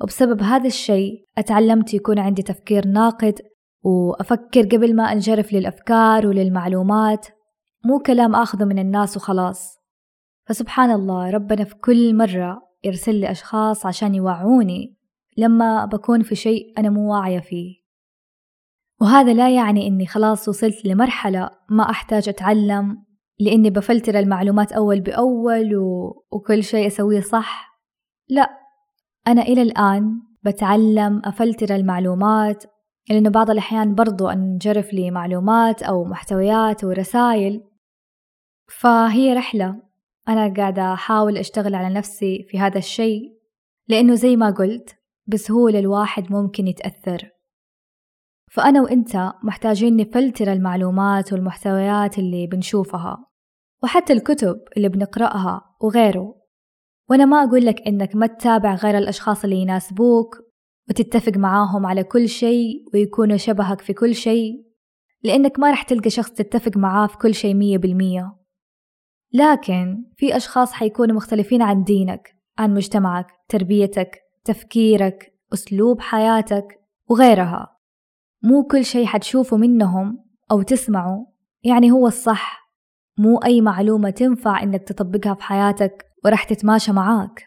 وبسبب 0.00 0.42
هذا 0.42 0.66
الشيء 0.66 1.26
أتعلمت 1.38 1.94
يكون 1.94 2.18
عندي 2.18 2.42
تفكير 2.42 2.86
ناقد 2.86 3.40
وأفكر 3.82 4.62
قبل 4.62 4.96
ما 4.96 5.12
أنجرف 5.12 5.52
للأفكار 5.52 6.26
وللمعلومات 6.26 7.26
مو 7.84 7.98
كلام 7.98 8.34
آخذه 8.34 8.64
من 8.64 8.78
الناس 8.78 9.16
وخلاص. 9.16 9.78
فسبحان 10.46 10.90
الله 10.90 11.30
ربنا 11.30 11.64
في 11.64 11.74
كل 11.74 12.16
مرة 12.16 12.62
يرسل 12.84 13.14
لي 13.14 13.30
أشخاص 13.30 13.86
عشان 13.86 14.14
يوعوني 14.14 14.96
لما 15.36 15.84
بكون 15.84 16.22
في 16.22 16.34
شيء 16.34 16.78
أنا 16.78 16.90
مو 16.90 17.12
واعية 17.12 17.40
فيه. 17.40 17.81
وهذا 19.02 19.34
لا 19.34 19.54
يعني 19.54 19.86
إني 19.86 20.06
خلاص 20.06 20.48
وصلت 20.48 20.84
لمرحلة 20.84 21.50
ما 21.70 21.90
أحتاج 21.90 22.28
أتعلم 22.28 23.04
لإني 23.40 23.70
بفلتر 23.70 24.18
المعلومات 24.18 24.72
أول 24.72 25.00
بأول 25.00 25.76
و... 25.76 26.14
وكل 26.32 26.64
شيء 26.64 26.86
أسويه 26.86 27.20
صح. 27.20 27.78
لا 28.28 28.50
أنا 29.26 29.42
إلى 29.42 29.62
الآن 29.62 30.22
بتعلم 30.42 31.22
أفلتر 31.24 31.74
المعلومات 31.74 32.64
لأنه 33.10 33.30
بعض 33.30 33.50
الأحيان 33.50 33.94
برضو 33.94 34.28
أنجرف 34.28 34.92
لي 34.92 35.10
معلومات 35.10 35.82
أو 35.82 36.04
محتويات 36.04 36.84
ورسائل 36.84 37.64
فهي 38.80 39.34
رحلة. 39.34 39.82
أنا 40.28 40.54
قاعدة 40.54 40.92
أحاول 40.92 41.36
أشتغل 41.36 41.74
على 41.74 41.94
نفسي 41.94 42.46
في 42.48 42.58
هذا 42.58 42.78
الشيء 42.78 43.22
لأنه 43.88 44.14
زي 44.14 44.36
ما 44.36 44.50
قلت 44.50 44.96
بسهولة 45.26 45.78
الواحد 45.78 46.32
ممكن 46.32 46.68
يتأثر. 46.68 47.41
فأنا 48.52 48.82
وإنت 48.82 49.32
محتاجين 49.42 49.96
نفلتر 49.96 50.52
المعلومات 50.52 51.32
والمحتويات 51.32 52.18
اللي 52.18 52.46
بنشوفها 52.46 53.26
وحتى 53.82 54.12
الكتب 54.12 54.60
اللي 54.76 54.88
بنقرأها 54.88 55.76
وغيره. 55.80 56.34
وأنا 57.10 57.24
ما 57.24 57.44
أقول 57.44 57.66
لك 57.66 57.86
إنك 57.86 58.16
ما 58.16 58.26
تتابع 58.26 58.74
غير 58.74 58.98
الأشخاص 58.98 59.44
اللي 59.44 59.56
يناسبوك 59.56 60.36
وتتفق 60.90 61.32
معاهم 61.36 61.86
على 61.86 62.04
كل 62.04 62.28
شيء 62.28 62.84
ويكونوا 62.94 63.36
شبهك 63.36 63.80
في 63.80 63.92
كل 63.92 64.14
شيء 64.14 64.52
لأنك 65.22 65.58
ما 65.58 65.70
رح 65.70 65.82
تلقى 65.82 66.10
شخص 66.10 66.30
تتفق 66.30 66.76
معاه 66.76 67.06
في 67.06 67.16
كل 67.16 67.34
شيء 67.34 67.54
مية 67.54 67.78
بالمية. 67.78 68.36
لكن 69.32 70.04
في 70.16 70.36
أشخاص 70.36 70.72
حيكونوا 70.72 71.16
مختلفين 71.16 71.62
عن 71.62 71.82
دينك 71.82 72.36
عن 72.58 72.74
مجتمعك 72.74 73.26
تربيتك 73.48 74.18
تفكيرك 74.44 75.34
أسلوب 75.52 76.00
حياتك 76.00 76.64
وغيرها. 77.10 77.71
مو 78.42 78.64
كل 78.64 78.84
شيء 78.84 79.06
حتشوفه 79.06 79.56
منهم 79.56 80.24
أو 80.50 80.62
تسمعه. 80.62 81.26
يعني 81.64 81.90
هو 81.90 82.06
الصح. 82.06 82.62
مو 83.18 83.38
أي 83.38 83.60
معلومة 83.60 84.10
تنفع 84.10 84.62
إنك 84.62 84.82
تطبقها 84.82 85.34
في 85.34 85.42
حياتك 85.42 86.06
ورح 86.24 86.44
تتماشى 86.44 86.92
معاك. 86.92 87.46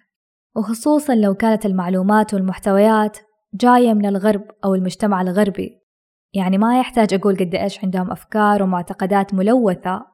وخصوصا 0.56 1.16
لو 1.16 1.34
كانت 1.34 1.66
المعلومات 1.66 2.34
والمحتويات 2.34 3.18
جاية 3.54 3.94
من 3.94 4.06
الغرب 4.06 4.44
أو 4.66 4.76
المجتمع 4.76 5.22
الغربي. 5.22 5.82
يعني 6.34 6.58
ما 6.58 6.80
يحتاج 6.80 7.14
أقول 7.14 7.36
قد 7.36 7.56
إيش 7.56 7.84
عندهم 7.84 8.12
أفكار 8.12 8.64
ومعتقدات 8.64 9.34
ملوثة. 9.34 10.06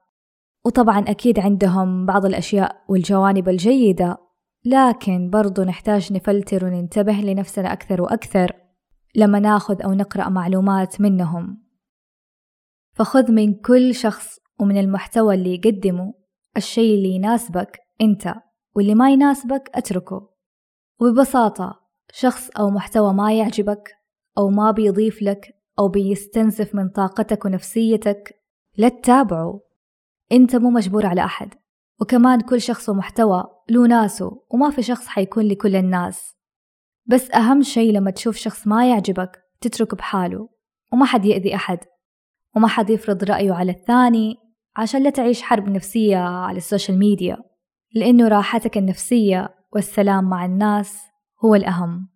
وطبعا 0.65 1.00
أكيد 1.00 1.39
عندهم 1.39 2.06
بعض 2.06 2.26
الأشياء 2.26 2.76
والجوانب 2.89 3.50
الجيدة. 3.50 4.17
لكن 4.65 5.30
برضو 5.30 5.63
نحتاج 5.63 6.13
نفلتر 6.13 6.65
وننتبه 6.65 7.13
لنفسنا 7.13 7.74
أكثر 7.74 8.02
وأكثر. 8.02 8.61
لما 9.15 9.39
ناخذ 9.39 9.82
أو 9.82 9.93
نقرأ 9.93 10.30
معلومات 10.30 11.02
منهم. 11.02 11.63
فخذ 12.93 13.32
من 13.32 13.54
كل 13.54 13.95
شخص 13.95 14.39
ومن 14.60 14.78
المحتوى 14.78 15.36
اللي 15.36 15.56
يقدمه 15.56 16.13
الشيء 16.58 16.95
اللي 16.95 17.10
يناسبك 17.10 17.80
أنت 18.02 18.34
واللي 18.76 18.95
ما 18.95 19.12
يناسبك 19.12 19.71
أتركه. 19.76 20.30
وببساطة 21.02 21.82
شخص 22.13 22.50
أو 22.50 22.69
محتوى 22.69 23.13
ما 23.13 23.34
يعجبك 23.34 23.95
أو 24.38 24.50
ما 24.50 24.71
بيضيف 24.71 25.21
لك 25.21 25.56
أو 25.80 25.88
بيستنزف 25.88 26.76
من 26.76 26.89
طاقتك 26.89 27.45
ونفسيتك 27.45 28.41
لا 28.78 28.89
تتابعه. 28.89 29.62
أنت 30.32 30.56
مو 30.56 30.69
مجبور 30.69 31.06
على 31.06 31.24
أحد. 31.24 31.54
وكمان 32.02 32.41
كل 32.41 32.62
شخص 32.62 32.89
ومحتوى 32.89 33.43
له 33.69 33.88
ناسه 33.88 34.43
وما 34.50 34.69
في 34.69 34.82
شخص 34.82 35.08
حيكون 35.08 35.43
لكل 35.43 35.76
الناس. 35.76 36.36
بس 37.06 37.32
أهم 37.32 37.62
شي 37.64 37.92
لما 37.92 38.12
تشوف 38.12 38.36
شخص 38.36 38.68
ما 38.68 38.90
يعجبك 38.90 39.44
تتركه 39.62 39.98
بحاله 39.98 40.50
وما 40.94 41.06
حد 41.06 41.26
يأذي 41.26 41.56
أحد 41.56 41.80
وما 42.56 42.68
حد 42.68 42.90
يفرض 42.90 43.24
رأيه 43.24 43.52
على 43.54 43.72
الثاني 43.72 44.36
عشان 44.76 45.04
لا 45.04 45.10
تعيش 45.10 45.42
حرب 45.42 45.70
نفسية 45.70 46.18
على 46.18 46.58
ال 46.58 46.63
social 46.63 47.00
media 47.00 47.38
لأنه 47.94 48.28
راحتك 48.28 48.78
النفسية 48.78 49.50
والسلام 49.74 50.30
مع 50.30 50.46
الناس 50.46 50.98
هو 51.46 51.56
الأهم. 51.56 52.10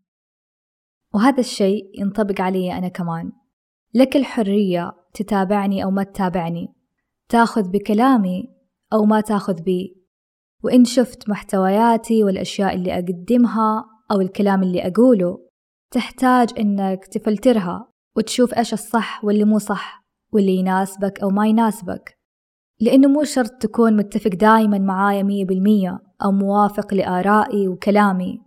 وهذا 1.13 1.39
الشيء 1.39 1.83
ينطبق 1.99 2.41
علي 2.41 2.77
أنا 2.77 2.87
كمان. 2.87 3.31
لك 3.93 4.15
الحرية 4.15 4.91
تتابعني 5.13 5.83
أو 5.83 5.91
ما 5.91 6.03
تتابعني 6.03 6.67
تاخذ 7.29 7.69
بكلامي 7.71 8.55
أو 8.93 9.05
ما 9.05 9.21
تاخذ 9.21 9.61
بي 9.61 10.05
وإن 10.63 10.85
شفت 10.85 11.29
محتوياتي 11.29 12.23
والأشياء 12.23 12.75
اللي 12.75 12.93
أقدمها 12.93 13.85
أو 14.11 14.21
الكلام 14.21 14.63
اللي 14.63 14.87
أقوله 14.87 15.39
تحتاج 15.91 16.49
إنك 16.59 17.05
تفلترها 17.05 17.87
وتشوف 18.17 18.53
إيش 18.53 18.73
الصح 18.73 19.25
واللي 19.25 19.43
مو 19.43 19.59
صح 19.59 20.05
واللي 20.33 20.55
يناسبك 20.55 21.19
أو 21.19 21.29
ما 21.29 21.47
يناسبك. 21.47 22.17
لأنه 22.79 23.07
مو 23.07 23.23
شرط 23.23 23.51
تكون 23.51 23.97
متفق 23.97 24.31
دايما 24.31 24.77
معايا 24.77 25.23
مية 25.23 25.45
بالمية 25.45 25.99
أو 26.23 26.31
موافق 26.31 26.93
لآرائي 26.93 27.67
وكلامي. 27.67 28.41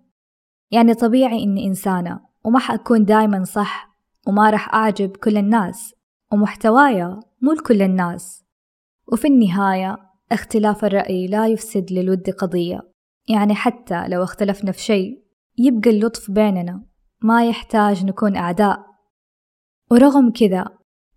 يعني 0.71 0.95
طبيعي 0.95 1.43
إني 1.43 1.67
إنسانة 1.67 2.21
وما 2.45 2.59
حأكون 2.59 3.05
دايما 3.05 3.45
صح 3.45 3.91
وما 4.27 4.51
رح 4.51 4.75
أعجب 4.75 5.17
كل 5.17 5.37
الناس 5.37 5.95
ومحتوايا 6.33 7.21
مو 7.43 7.53
لكل 7.53 7.83
الناس. 7.83 8.45
وفي 9.13 9.29
النهاية 9.29 9.97
اختلاف 10.33 10.85
الرأي 10.85 11.27
لا 11.27 11.47
يفسد 11.47 11.93
للود 11.93 12.31
قضية. 12.31 12.81
يعني 13.29 13.55
حتى 13.55 14.09
لو 14.09 14.23
اختلفنا 14.23 14.73
في 14.73 14.83
شيء. 14.83 15.28
يبقى 15.59 15.91
اللطف 15.91 16.31
بيننا 16.31 16.85
ما 17.23 17.49
يحتاج 17.49 18.05
نكون 18.05 18.37
أعداء. 18.37 18.79
ورغم 19.91 20.31
كذا 20.31 20.65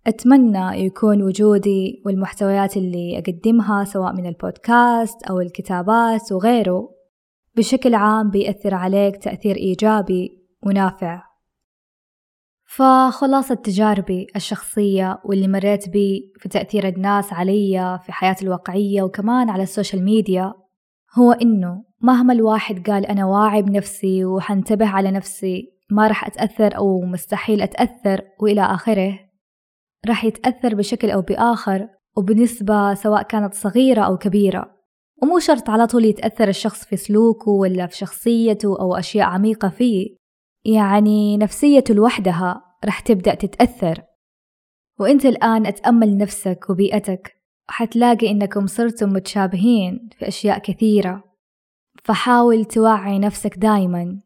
أتمنى 0.06 0.84
يكون 0.86 1.22
وجودي 1.22 2.02
والمحتويات 2.06 2.76
اللي 2.76 3.18
أقدمها 3.18 3.84
سواء 3.84 4.12
من 4.12 4.26
البودكاست 4.26 5.22
أو 5.22 5.40
الكتابات 5.40 6.32
وغيره 6.32 6.94
بشكل 7.56 7.94
عام 7.94 8.30
بيأثر 8.30 8.74
عليك 8.74 9.16
تأثير 9.16 9.56
إيجابي 9.56 10.30
ونافع. 10.66 11.22
فخلاصة 12.66 13.54
تجاربي 13.54 14.26
الشخصية 14.36 15.20
واللي 15.24 15.48
مريت 15.48 15.88
بي 15.88 16.32
في 16.38 16.48
تأثير 16.48 16.88
الناس 16.88 17.32
علي 17.32 17.98
في 18.06 18.12
حياتي 18.12 18.44
الواقعية 18.44 19.02
وكمان 19.02 19.50
على 19.50 19.62
ال 19.62 19.68
social 19.68 20.04
media 20.04 20.54
هو 21.18 21.32
إنه 21.32 21.84
مهما 22.00 22.32
الواحد 22.32 22.90
قال 22.90 23.06
أنا 23.06 23.26
واعي 23.26 23.62
بنفسي 23.62 24.24
وحنتبه 24.24 24.88
على 24.88 25.10
نفسي 25.10 25.72
ما 25.90 26.08
رح 26.08 26.26
أتأثر 26.26 26.76
أو 26.76 27.00
مستحيل 27.00 27.62
أتأثر 27.62 28.22
وإلى 28.40 28.62
آخره 28.62 29.18
رح 30.08 30.24
يتأثر 30.24 30.74
بشكل 30.74 31.10
أو 31.10 31.20
بآخر 31.20 31.88
وبنسبة 32.16 32.94
سواء 32.94 33.22
كانت 33.22 33.54
صغيرة 33.54 34.00
أو 34.00 34.16
كبيرة. 34.16 34.76
ومو 35.22 35.38
شرط 35.38 35.70
على 35.70 35.86
طول 35.86 36.04
يتأثر 36.04 36.48
الشخص 36.48 36.84
في 36.84 36.96
سلوكه 36.96 37.50
ولا 37.50 37.86
في 37.86 37.96
شخصيته 37.96 38.80
أو 38.80 38.96
أشياء 38.96 39.26
عميقة 39.26 39.68
فيه. 39.68 40.16
يعني 40.64 41.36
نفسيته 41.36 41.94
لوحدها 41.94 42.62
رح 42.84 43.00
تبدأ 43.00 43.34
تتأثر. 43.34 44.02
وإنت 45.00 45.26
الآن 45.26 45.66
أتأمل 45.66 46.16
نفسك 46.16 46.70
وبيئتك 46.70 47.41
حتلاقي 47.68 48.30
إنكم 48.30 48.66
صرتم 48.66 49.12
متشابهين 49.12 50.08
في 50.18 50.28
أشياء 50.28 50.58
كثيرة. 50.58 51.24
فحاول 52.04 52.64
توعي 52.64 53.18
نفسك 53.18 53.58
دايما. 53.58 54.20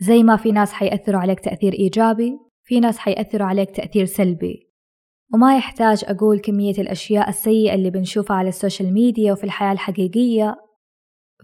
زي 0.00 0.22
ما 0.22 0.36
في 0.36 0.52
ناس 0.52 0.72
حيأثروا 0.72 1.20
عليك 1.20 1.40
تأثير 1.40 1.72
إيجابي 1.72 2.38
في 2.62 2.80
ناس 2.80 2.98
حيأثروا 2.98 3.46
عليك 3.46 3.70
تأثير 3.70 4.04
سلبي. 4.04 4.70
وما 5.34 5.56
يحتاج 5.56 6.04
أقول 6.06 6.38
كمية 6.38 6.74
الأشياء 6.78 7.28
السيئة 7.28 7.74
اللي 7.74 7.90
بنشوفها 7.90 8.36
على 8.36 8.48
السوشيال 8.48 8.92
ميديا 8.92 9.32
وفي 9.32 9.44
الحياة 9.44 9.72
الحقيقية. 9.72 10.56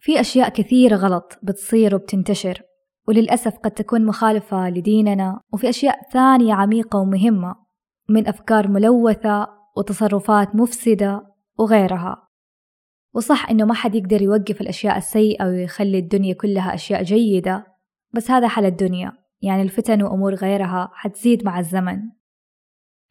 في 0.00 0.20
أشياء 0.20 0.48
كثيرة 0.48 0.96
غلط 0.96 1.38
بتصير 1.42 1.94
وبتنتشر 1.94 2.62
وللأسف 3.08 3.58
قد 3.58 3.70
تكون 3.70 4.06
مخالفة 4.06 4.70
لديننا. 4.70 5.40
وفي 5.52 5.68
أشياء 5.68 5.98
ثانية 6.12 6.54
عميقة 6.54 6.98
ومهمة 6.98 7.54
من 8.08 8.28
أفكار 8.28 8.68
ملوثة 8.68 9.62
وتصرفات 9.76 10.56
مفسدة 10.56 11.26
وغيرها. 11.58 12.28
وصح 13.14 13.50
إنه 13.50 13.64
ما 13.64 13.74
حد 13.74 13.94
يقدر 13.94 14.22
يوقف 14.22 14.61
الأشياء 14.61 14.96
السيئة 14.96 15.44
ويخلي 15.44 15.98
الدنيا 15.98 16.35
كلها 16.35 16.74
أشياء 16.74 17.02
جيدة 17.02 17.66
بس 18.12 18.30
هذا 18.30 18.48
حال 18.48 18.64
الدنيا. 18.64 19.12
يعني 19.42 19.62
الفتن 19.62 20.02
وأمور 20.02 20.35
غيرها 20.35 20.90
حتزيد 20.92 21.44
مع 21.44 21.58
الزمن. 21.58 21.98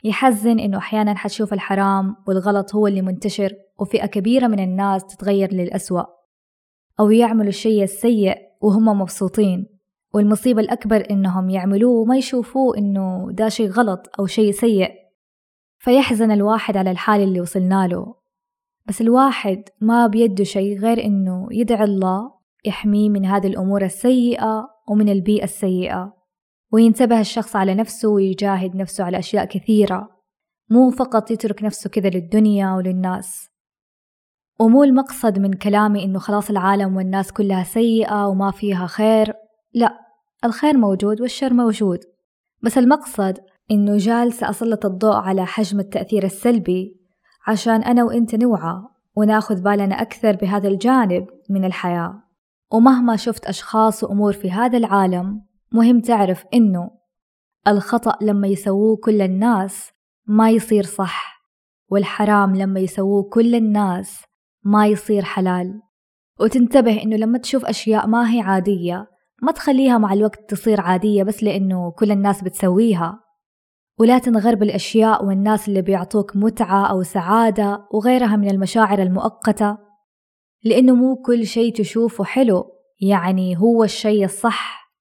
يحزن 0.04 0.60
إنه 0.60 0.78
أحيانا 0.78 1.16
حتشوف 1.16 1.54
الحرام 1.54 2.16
والغلط 2.28 2.76
هو 2.76 2.88
اللي 2.88 3.02
منتشر 3.02 3.54
وفئة 3.80 4.06
كبيرة 4.06 4.48
من 4.48 4.60
الناس 4.60 5.06
تتغير 5.06 5.54
للأسوأ. 5.54 6.04
أو 7.00 7.12
يعملوا 7.12 7.50
الشيء 7.50 7.84
السيء 7.84 8.36
وهم 8.62 8.86
مبسوطين. 9.02 9.66
والمصيبة 10.14 10.62
الأكبر 10.62 11.08
إنهم 11.12 11.50
يعملوه 11.50 12.02
وما 12.02 12.18
يشوفوه 12.18 12.78
إنه 12.78 13.28
ده 13.32 13.50
شيء 13.50 13.70
غلط 13.70 14.10
أو 14.20 14.26
شيء 14.26 14.52
سيء. 14.52 15.01
فيحزن 15.82 16.32
الواحد 16.32 16.78
على 16.78 16.92
الحال 16.92 17.22
اللي 17.22 17.42
وصلنا 17.42 17.88
له. 17.88 18.16
بس 18.86 19.02
الواحد 19.02 19.64
ما 19.82 20.08
بيده 20.08 20.44
شيء 20.44 20.80
غير 20.80 21.06
إنه 21.06 21.48
يدعي 21.52 21.84
الله 21.84 22.32
يحميه 22.66 23.10
من 23.10 23.26
هذه 23.26 23.48
الأمور 23.48 23.86
السيئة 23.86 24.68
ومن 24.90 25.10
البيئة 25.10 25.44
السيئة. 25.44 26.14
وينتبه 26.72 27.20
الشخص 27.20 27.56
على 27.56 27.76
نفسه 27.76 28.10
ويجاهد 28.10 28.76
نفسه 28.76 29.04
على 29.04 29.20
أشياء 29.20 29.46
كثيرة. 29.46 30.10
مو 30.70 30.90
فقط 30.90 31.32
يترك 31.32 31.64
نفسه 31.64 31.90
كذا 31.90 32.10
للدنيا 32.10 32.74
وللناس. 32.74 33.48
ومو 34.60 34.84
المقصد 34.84 35.40
من 35.40 35.54
كلامي 35.54 36.04
إنه 36.04 36.20
خلاص 36.20 36.50
العالم 36.50 36.96
والناس 36.96 37.32
كلها 37.32 37.64
سيئة 37.64 38.28
وما 38.28 38.52
فيها 38.52 38.88
خير. 38.88 39.34
لا 39.74 40.00
الخير 40.44 40.78
موجود 40.78 41.22
والشر 41.22 41.54
موجود. 41.54 42.00
بس 42.64 42.78
المقصد 42.78 43.38
إنه 43.72 43.98
جالسة 43.98 44.50
أسلط 44.50 44.86
الضوء 44.86 45.16
على 45.16 45.46
حجم 45.46 45.80
التأثير 45.80 46.24
السلبي 46.24 47.02
عشان 47.48 47.84
أنا 47.84 48.04
وإنت 48.04 48.36
نوعى 48.36 48.82
وناخذ 49.16 49.62
بالنا 49.62 50.02
أكثر 50.02 50.36
بهذا 50.36 50.68
الجانب 50.68 51.28
من 51.50 51.66
الحياة. 51.66 52.24
ومهما 52.72 53.16
شفت 53.16 53.46
أشخاص 53.46 54.04
وأمور 54.04 54.34
في 54.34 54.52
هذا 54.52 54.78
العالم 54.78 55.42
مهم 55.72 56.00
تعرف 56.00 56.44
إنه 56.54 56.92
الخطأ 57.68 58.18
لما 58.22 58.48
يسووه 58.48 58.98
كل 58.98 59.22
الناس 59.22 59.92
ما 60.28 60.50
يصير 60.50 60.84
صح 60.84 61.42
والحرام 61.90 62.56
لما 62.56 62.80
يسووه 62.80 63.24
كل 63.24 63.56
الناس 63.56 64.24
ما 64.64 64.88
يصير 64.88 65.24
حلال. 65.24 65.82
وتنتبه 66.40 67.04
إنه 67.04 67.16
لما 67.16 67.38
تشوف 67.38 67.66
أشياء 67.66 68.08
ما 68.08 68.34
هي 68.34 68.40
عادية 68.42 69.08
ما 69.42 69.52
تخليها 69.52 69.98
مع 69.98 70.14
الوقت 70.14 70.50
تصير 70.50 70.82
عادية 70.82 71.24
بس 71.24 71.44
لأنه 71.44 71.92
كل 71.92 72.12
الناس 72.12 72.44
بتسويها. 72.44 73.20
ولا 74.00 74.20
تنغر 74.20 74.56
بالأشياء 74.56 75.26
والناس 75.26 75.68
اللي 75.68 75.82
بيعطوك 75.82 76.36
متعة 76.36 76.86
أو 76.86 77.04
سعادة 77.04 77.88
وغيرها 77.92 78.36
من 78.36 78.50
المشاعر 78.50 79.02
المؤقتة 79.02 79.78
لأنه 80.64 80.96
مو 80.96 81.16
كل 81.16 81.46
شيء 81.46 81.74
تشوفه 81.74 82.24
حلو 82.24 82.72
يعني 83.02 83.58
هو 83.58 83.84
الشيء 83.84 84.26
الصح. 84.26 84.92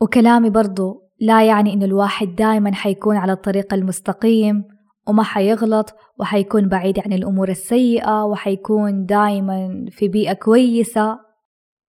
وكلامي 0.00 0.50
برضو 0.50 1.10
لا 1.20 1.46
يعني 1.46 1.72
إنه 1.72 1.84
الواحد 1.84 2.34
دايما 2.34 2.74
حيكون 2.74 3.16
على 3.16 3.32
الطريق 3.32 3.74
المستقيم 3.74 4.64
وما 5.08 5.22
حيغلط 5.22 5.94
وحيكون 6.20 6.68
بعيد 6.68 6.98
عن 6.98 7.12
الأمور 7.12 7.48
السيئة 7.48 8.24
وحيكون 8.24 9.06
دايما 9.06 9.86
في 9.90 10.08
بيئة 10.08 10.32
كويسة. 10.32 11.18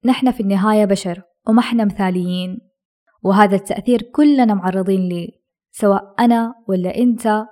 نحن 0.06 0.32
في 0.32 0.39
النهاية 0.39 0.86
بشر 0.86 1.21
وما 1.48 1.60
إحنا 1.60 1.86
مثاليين 1.86 2.60
وهذا 3.24 3.56
التأثير 3.56 4.02
كلنا 4.02 4.54
معرضين 4.54 5.10
ليه. 5.10 5.45
سواء 5.78 6.16
أنا 6.20 6.56
ولا 6.68 6.98
أنت 6.98 7.46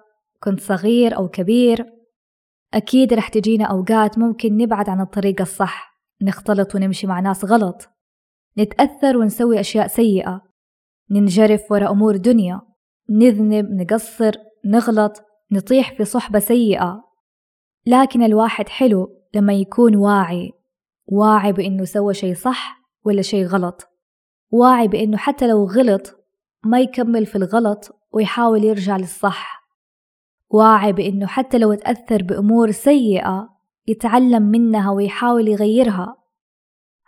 كنت 0.43 0.59
صغير 0.59 1.17
أو 1.17 1.27
كبير 1.27 1.85
أكيد 2.73 3.13
رح 3.13 3.27
تجينا 3.27 3.65
أوقات 3.65 4.17
ممكن 4.17 4.57
نبعد 4.57 4.89
عن 4.89 5.01
الطريق 5.01 5.41
الصح 5.41 5.99
نختلط 6.21 6.75
ونمشي 6.75 7.07
مع 7.07 7.19
ناس 7.19 7.45
غلط 7.45 7.89
نتأثر 8.57 9.17
ونسوي 9.17 9.59
أشياء 9.59 9.87
سيئة 9.87 10.41
ننجرف 11.11 11.71
ورا 11.71 11.91
أمور 11.91 12.17
دنيا 12.17 12.61
نذنب 13.09 13.71
نقصر 13.71 14.31
نغلط 14.65 15.21
نطيح 15.51 15.97
في 15.97 16.05
صحبة 16.05 16.39
سيئة. 16.39 17.03
لكن 17.85 18.23
الواحد 18.23 18.69
حلو 18.69 19.07
لما 19.35 19.53
يكون 19.53 19.95
واعي 19.95 20.51
واعي 21.05 21.53
بأنه 21.53 21.83
سوى 21.83 22.13
شي 22.13 22.33
صح 22.33 22.77
ولا 23.05 23.21
شي 23.21 23.45
غلط 23.45 23.87
واعي 24.51 24.87
بأنه 24.87 25.17
حتى 25.17 25.47
لو 25.47 25.65
غلط 25.65 26.22
ما 26.65 26.79
يكمل 26.79 27.25
في 27.25 27.35
الغلط 27.35 27.99
ويحاول 28.11 28.63
يرجع 28.63 28.97
للصح. 28.97 29.63
واعي 30.49 30.93
بأنه 30.93 31.27
حتى 31.27 31.57
لو 31.57 31.73
تأثر 31.73 32.23
بأمور 32.23 32.71
سيئة 32.71 33.49
يتعلم 33.87 34.43
منها 34.43 34.91
ويحاول 34.91 35.47
يغيرها. 35.47 36.15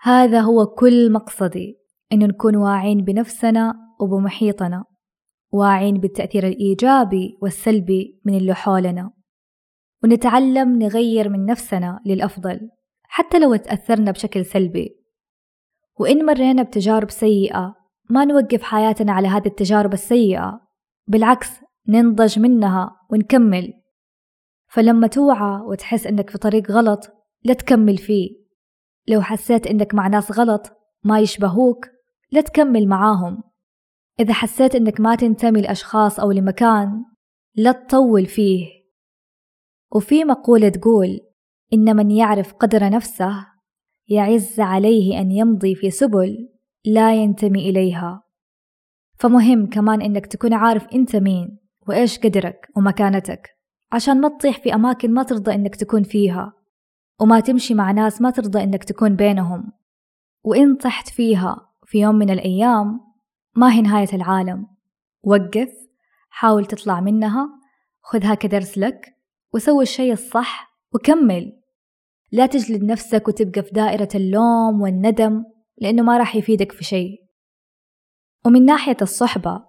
هذا 0.01 0.41
هو 0.41 0.65
كل 0.65 1.11
مقصدي 1.11 1.77
إنه 2.13 2.25
نكون 2.25 2.55
واعين 2.55 3.03
بنفسنا 3.03 3.73
وبمحيطنا 3.99 4.83
واعين 5.51 5.97
بالتأثير 5.97 6.47
الإيجابي 6.47 7.37
والسلبي 7.41 8.21
من 8.25 8.37
اللي 8.37 8.53
حولنا. 8.53 9.11
ونتعلم 10.03 10.79
نغير 10.79 11.29
من 11.29 11.45
نفسنا 11.45 11.99
للأفضل 12.05 12.69
حتى 13.03 13.39
لو 13.39 13.55
تأثرنا 13.55 14.11
بشكل 14.11 14.45
سلبي. 14.45 14.89
وإن 15.99 16.25
مرينا 16.25 16.63
بتجارب 16.63 17.09
سيئة 17.09 17.84
ما 18.09 18.25
نوقف 18.25 18.63
حياتنا 18.63 19.11
على 19.11 19.27
هذه 19.27 19.47
التجارب 19.47 19.93
السيئة. 19.93 20.61
بالعكس 21.07 21.49
ننضج 21.87 22.39
منها 22.39 22.95
ونكمل. 23.09 23.73
فلما 24.67 25.07
توعى 25.07 25.61
وتحس 25.61 26.07
إنك 26.07 26.29
في 26.29 26.37
طريق 26.37 26.71
غلط 26.71 26.99
لا 27.43 27.53
تكمل 27.53 27.97
فيه. 27.97 28.29
لو 29.07 29.21
حسيت 29.21 29.67
إنك 29.67 29.95
مع 29.95 30.07
ناس 30.07 30.39
غلط 30.39 30.71
ما 31.03 31.19
يشبهوك 31.19 31.85
لا 32.31 32.41
تكمل 32.41 32.87
معاهم. 32.87 33.43
إذا 34.19 34.33
حسيت 34.33 34.75
إنك 34.75 34.99
ما 34.99 35.15
تنتمي 35.15 35.61
لأشخاص 35.61 36.19
أو 36.19 36.31
لمكان 36.31 37.05
لا 37.55 37.71
تطول 37.71 38.25
فيه. 38.25 38.65
وفي 39.95 40.23
مقولة 40.23 40.69
تقول 40.69 41.19
إن 41.73 41.95
من 41.95 42.11
يعرف 42.11 42.53
قدر 42.53 42.89
نفسه 42.89 43.47
يعز 44.07 44.59
عليه 44.59 45.19
أن 45.19 45.31
يمضي 45.31 45.75
في 45.75 45.91
سبل. 45.91 46.54
لا 46.85 47.13
ينتمي 47.13 47.69
إليها. 47.69 48.23
فمهم 49.19 49.65
كمان 49.65 50.01
إنك 50.01 50.25
تكون 50.25 50.53
عارف 50.53 50.87
أنت 50.93 51.15
مين 51.15 51.59
وإيش 51.87 52.19
قدرك 52.19 52.67
ومكانتك 52.77 53.49
عشان 53.91 54.21
ما 54.21 54.29
تطيح 54.29 54.59
في 54.59 54.73
أماكن 54.75 55.13
ما 55.13 55.23
ترضى 55.23 55.53
إنك 55.53 55.75
تكون 55.75 56.03
فيها 56.03 56.53
وما 57.19 57.39
تمشي 57.39 57.73
مع 57.73 57.91
ناس 57.91 58.21
ما 58.21 58.29
ترضى 58.29 58.63
إنك 58.63 58.83
تكون 58.83 59.15
بينهم. 59.15 59.71
وإن 60.43 60.75
طحت 60.75 61.09
فيها 61.09 61.69
في 61.85 61.99
يوم 61.99 62.15
من 62.15 62.29
الأيام 62.29 62.99
ما 63.55 63.73
هي 63.73 63.81
نهاية 63.81 64.13
العالم. 64.13 64.67
وقف 65.23 65.69
حاول 66.29 66.65
تطلع 66.65 66.99
منها 66.99 67.49
خذها 68.01 68.35
كدرس 68.35 68.77
لك 68.77 69.15
وسوي 69.53 69.83
الشيء 69.83 70.13
الصح 70.13 70.77
وكمل. 70.93 71.61
لا 72.31 72.45
تجلد 72.45 72.83
نفسك 72.83 73.27
وتبقى 73.27 73.63
في 73.63 73.71
دائرة 73.71 74.09
اللوم 74.15 74.81
والندم. 74.81 75.43
لأنه 75.77 76.03
ما 76.03 76.17
راح 76.17 76.35
يفيدك 76.35 76.71
في 76.71 76.83
شيء. 76.83 77.25
ومن 78.45 78.65
ناحية 78.65 78.97
الصحبة 79.01 79.65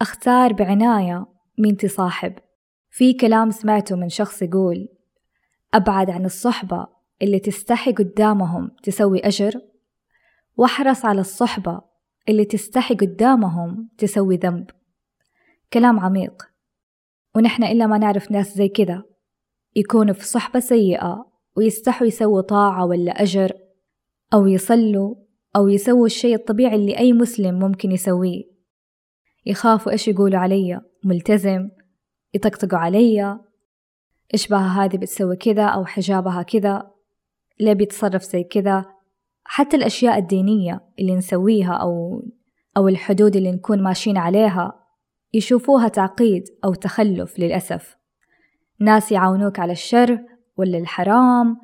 أختار 0.00 0.52
بعناية 0.52 1.26
مين 1.58 1.76
تصاحب 1.76 2.34
في 2.90 3.12
كلام 3.12 3.50
سمعته 3.50 3.96
من 3.96 4.08
شخص 4.08 4.42
يقول 4.42 4.88
أبعد 5.74 6.10
عن 6.10 6.24
الصحبة 6.24 6.86
اللي 7.22 7.38
تستحي 7.38 7.92
قدامهم 7.92 8.70
تسوي 8.82 9.18
أجر 9.18 9.60
وأحرص 10.56 11.04
على 11.04 11.20
الصحبة 11.20 11.80
اللي 12.28 12.44
تستحي 12.44 12.94
قدامهم 12.94 13.90
تسوي 13.98 14.36
ذنب. 14.36 14.70
كلام 15.72 16.00
عميق. 16.00 16.42
ونحن 17.36 17.64
إلا 17.64 17.86
ما 17.86 17.98
نعرف 17.98 18.30
ناس 18.30 18.54
زي 18.54 18.68
كذا 18.68 19.02
يكونوا 19.76 20.14
في 20.14 20.24
صحبة 20.24 20.60
سيئة 20.60 21.32
ويستحوا 21.56 22.06
يسووا 22.06 22.40
طاعة 22.40 22.86
ولا 22.86 23.22
أجر 23.22 23.52
أو 24.34 24.46
يصلوا 24.46 25.14
أو 25.56 25.68
يسووا 25.68 26.06
الشيء 26.06 26.34
الطبيعي 26.34 26.76
اللي 26.76 26.98
أي 26.98 27.12
مسلم 27.12 27.58
ممكن 27.58 27.92
يسويه. 27.92 28.42
يخافوا 29.46 29.92
إيش 29.92 30.08
يقولوا 30.08 30.38
علي؟ 30.38 30.80
ملتزم. 31.04 31.68
يطقطقوا 32.34 32.78
علي. 32.78 33.38
بها 34.50 34.84
هذه 34.84 34.96
بتسوي 34.96 35.36
كذا 35.36 35.64
أو 35.64 35.84
حجابها 35.84 36.42
كذا؟ 36.42 36.90
ليه 37.60 37.72
بيتصرف 37.72 38.22
زي 38.22 38.44
كذا. 38.44 38.84
حتى 39.44 39.76
الأشياء 39.76 40.18
الدينية 40.18 40.80
اللي 40.98 41.14
نسويها 41.14 41.72
أو 41.72 42.22
أو 42.76 42.88
الحدود 42.88 43.36
اللي 43.36 43.52
نكون 43.52 43.82
ماشيين 43.82 44.16
عليها 44.16 44.84
يشوفوها 45.34 45.88
تعقيد 45.88 46.44
أو 46.64 46.74
تخلف 46.74 47.38
للأسف. 47.38 47.96
ناس 48.80 49.12
يعاونوك 49.12 49.58
على 49.58 49.72
الشر 49.72 50.18
ولا 50.56 50.78
الحرام 50.78 51.56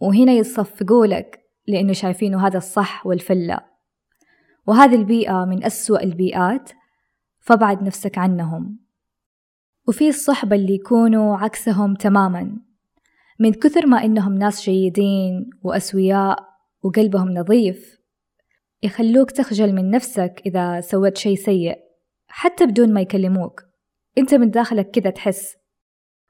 وهنا 0.00 0.32
يصفقوا 0.32 1.06
لك 1.06 1.43
لأنه 1.66 1.92
شايفينه 1.92 2.46
هذا 2.46 2.58
الصح 2.58 3.06
والفلة. 3.06 3.60
وهذه 4.66 4.94
البيئة 4.94 5.44
من 5.44 5.64
أسوأ 5.64 6.02
البيئات 6.02 6.70
فابعد 7.40 7.82
نفسك 7.82 8.18
عنهم. 8.18 8.78
وفي 9.88 10.08
الصحبة 10.08 10.56
اللي 10.56 10.74
يكونوا 10.74 11.36
عكسهم 11.36 11.94
تماما. 11.94 12.56
من 13.40 13.52
كثر 13.52 13.86
ما 13.86 14.04
إنهم 14.04 14.34
ناس 14.34 14.62
جيدين 14.62 15.50
وأسوياء 15.62 16.48
وقلبهم 16.82 17.30
نظيف 17.30 17.98
يخلوك 18.82 19.30
تخجل 19.30 19.72
من 19.74 19.90
نفسك 19.90 20.42
إذا 20.46 20.80
سويت 20.80 21.16
شي 21.16 21.36
سيء 21.36 21.78
حتى 22.26 22.66
بدون 22.66 22.94
ما 22.94 23.00
يكلموك. 23.00 23.64
أنت 24.18 24.34
من 24.34 24.50
داخلك 24.50 24.90
كذا 24.90 25.10
تحس. 25.10 25.56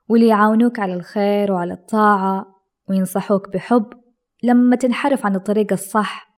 واللي 0.09 0.27
يعاونوك 0.27 0.79
على 0.79 0.95
الخير 0.95 1.53
وعلى 1.53 1.73
الطاعة 1.73 2.47
وينصحوك 2.89 3.49
بحب 3.49 4.04
لما 4.45 4.77
تنحرف 4.77 5.27
عن 5.27 5.37
الطريق 5.37 5.73
الصح 5.73 6.35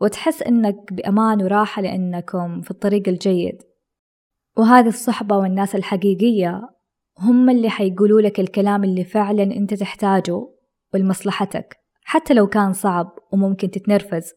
وتحس 0.00 0.42
إنك 0.42 0.92
بأمان 0.92 1.42
وراحة 1.42 1.82
لأنكم 1.82 2.60
في 2.60 2.70
الطريق 2.70 3.08
الجيد. 3.08 3.62
وهذه 4.56 4.88
الصحبة 4.88 5.36
والناس 5.36 5.76
الحقيقية 5.76 6.68
هم 7.18 7.50
اللي 7.50 7.70
حيقولوا 7.70 8.20
لك 8.20 8.40
الكلام 8.40 8.84
اللي 8.84 9.04
فعلا 9.04 9.42
أنت 9.42 9.74
تحتاجه 9.74 10.46
ولمصلحتك. 10.94 11.76
حتى 12.04 12.34
لو 12.34 12.46
كان 12.46 12.72
صعب 12.72 13.18
وممكن 13.32 13.70
تتنرفز 13.70 14.32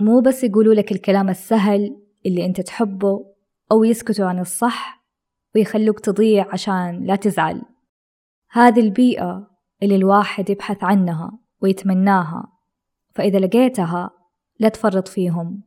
مو 0.00 0.20
بس 0.20 0.44
يقولوا 0.44 0.74
لك 0.74 0.92
الكلام 0.92 1.28
السهل 1.28 1.96
اللي 2.26 2.46
أنت 2.46 2.60
تحبه 2.60 3.26
أو 3.72 3.84
يسكتوا 3.84 4.26
عن 4.26 4.38
الصح 4.38 5.04
ويخلوك 5.54 6.00
تضيع 6.00 6.46
عشان 6.52 7.06
لا 7.06 7.16
تزعل. 7.16 7.62
هذه 8.50 8.80
البيئة 8.80 9.50
اللي 9.82 9.96
الواحد 9.96 10.50
يبحث 10.50 10.84
عنها 10.84 11.38
ويتمناها. 11.60 12.59
فإذا 13.10 13.38
لقيتها 13.38 14.10
لا 14.60 14.68
تفرط 14.68 15.08
فيهم. 15.08 15.62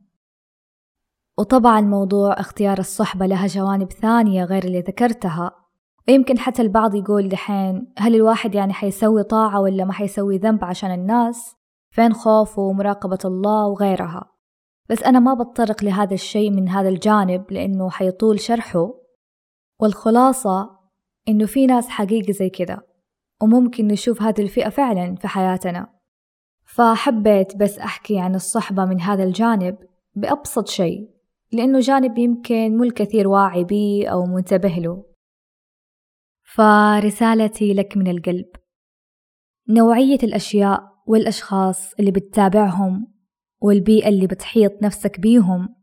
وطبعا 1.38 1.80
موضوع 1.80 2.32
اختيار 2.32 2.78
الصحبة 2.78 3.26
لها 3.26 3.46
جوانب 3.46 3.92
ثانية 3.92 4.44
غير 4.44 4.64
اللي 4.64 4.80
ذكرتها. 4.80 5.50
ويمكن 6.08 6.38
حتى 6.38 6.62
البعض 6.62 6.94
يقول 6.94 7.28
دحين 7.28 7.92
هل 7.98 8.14
الواحد 8.14 8.54
يعني 8.54 8.72
حيسوي 8.72 9.22
طاعة 9.22 9.60
ولا 9.60 9.84
ما 9.84 9.92
حيسوي 9.92 10.38
ذنب 10.38 10.64
عشان 10.64 10.90
الناس؟ 10.94 11.56
فين 11.90 12.12
خوفه 12.12 12.62
ومراقبة 12.62 13.18
الله 13.24 13.66
وغيرها. 13.66 14.30
بس 14.90 15.02
أنا 15.02 15.20
ما 15.20 15.34
بتطرق 15.34 15.84
لهذا 15.84 16.14
الشيء 16.14 16.50
من 16.50 16.68
هذا 16.68 16.88
الجانب 16.88 17.52
لأنه 17.52 17.90
حيطول 17.90 18.40
شرحه. 18.40 18.94
والخلاصة 19.80 20.70
إنه 21.28 21.46
في 21.46 21.66
ناس 21.66 21.88
حقيقي 21.88 22.32
زي 22.32 22.50
كذا 22.50 22.82
وممكن 23.42 23.88
نشوف 23.88 24.22
هذه 24.22 24.42
الفئة 24.42 24.68
فعلا 24.68 25.14
في 25.14 25.28
حياتنا. 25.28 25.93
فحبيت 26.74 27.56
بس 27.56 27.78
أحكي 27.78 28.18
عن 28.20 28.34
الصحبة 28.34 28.84
من 28.84 29.00
هذا 29.00 29.24
الجانب 29.24 29.76
بأبسط 30.14 30.68
شيء 30.68 31.10
لأنه 31.52 31.80
جانب 31.80 32.18
يمكن 32.18 32.76
مو 32.76 32.84
الكثير 32.84 33.28
واعي 33.28 33.64
بيه 33.64 34.08
أو 34.08 34.26
منتبه 34.26 34.68
له. 34.68 35.04
فرسالتي 36.54 37.74
لك 37.74 37.96
من 37.96 38.08
القلب. 38.08 38.46
نوعية 39.68 40.18
الأشياء 40.22 40.82
والأشخاص 41.06 41.94
اللي 41.94 42.10
بتتابعهم 42.10 43.14
والبيئة 43.60 44.08
اللي 44.08 44.26
بتحيط 44.26 44.82
نفسك 44.82 45.20
بيهم 45.20 45.76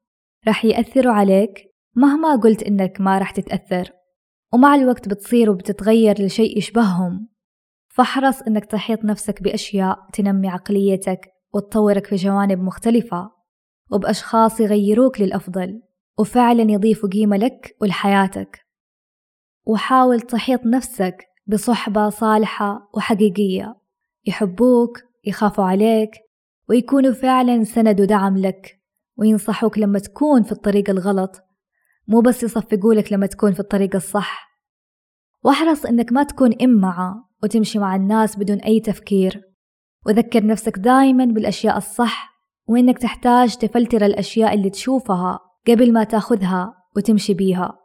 راح 0.48 0.66
يأثروا 0.66 1.14
عليك 1.14 1.74
مهما 1.96 2.36
قلت 2.36 2.64
إنك 2.64 3.02
ما 3.02 3.18
راح 3.18 3.32
تتأثر 3.32 3.92
ومع 4.54 4.76
الوقت 4.76 5.08
بتصير 5.08 5.50
وبتتغير 5.50 6.22
لشيء 6.26 6.58
يشبههم. 6.58 7.31
فاحرص 7.92 8.42
إنك 8.42 8.66
تحيط 8.66 9.06
نفسك 9.06 9.44
بأشياء 9.44 10.08
تنمي 10.14 10.50
عقليتك 10.50 11.28
وتطورك 11.54 12.06
في 12.06 12.16
جوانب 12.16 12.60
مختلفة 12.60 13.32
وبأشخاص 13.92 14.60
يغيروك 14.60 15.22
للأفضل 15.22 15.82
وفعلا 16.20 16.72
يضيفوا 16.72 17.10
قيمة 17.10 17.38
لك 17.38 17.76
ولحياتك. 17.82 18.60
وحاول 19.66 20.22
تحيط 20.22 20.66
نفسك 20.66 21.26
بصحبة 21.48 22.10
صالحة 22.10 22.90
وحقيقية 22.94 23.76
يحبوك 24.26 25.00
يخافوا 25.24 25.64
عليك 25.64 26.12
ويكونوا 26.70 27.14
فعلا 27.14 27.64
سند 27.64 28.02
ودعم 28.02 28.38
لك 28.38 28.82
وينصحوك 29.18 29.78
لما 29.78 30.00
تكون 30.00 30.44
في 30.44 30.52
الطريق 30.52 30.90
الغلط 30.90 31.42
مو 32.08 32.22
بس 32.22 32.44
يصفقولك 32.44 33.14
لما 33.14 33.28
تكون 33.28 33.54
في 33.54 33.60
الطريق 33.60 33.96
الصح. 33.96 34.52
واحرص 35.44 35.86
إنك 35.86 36.12
ما 36.12 36.24
تكون 36.24 36.62
إمعة 36.62 37.31
وتمشي 37.44 37.80
مع 37.80 37.96
الناس 37.96 38.40
بدون 38.40 38.58
أي 38.58 38.80
تفكير. 38.80 39.42
وذكر 40.06 40.46
نفسك 40.46 40.78
دايما 40.78 41.26
بالأشياء 41.26 41.78
الصح 41.78 42.32
وإنك 42.68 42.98
تحتاج 42.98 43.56
تفلتر 43.56 44.06
الأشياء 44.06 44.54
اللي 44.54 44.70
تشوفها 44.70 45.40
قبل 45.68 45.94
ما 45.94 46.04
تأخذها 46.04 46.74
وتمشي 46.96 47.34
بيها. 47.34 47.80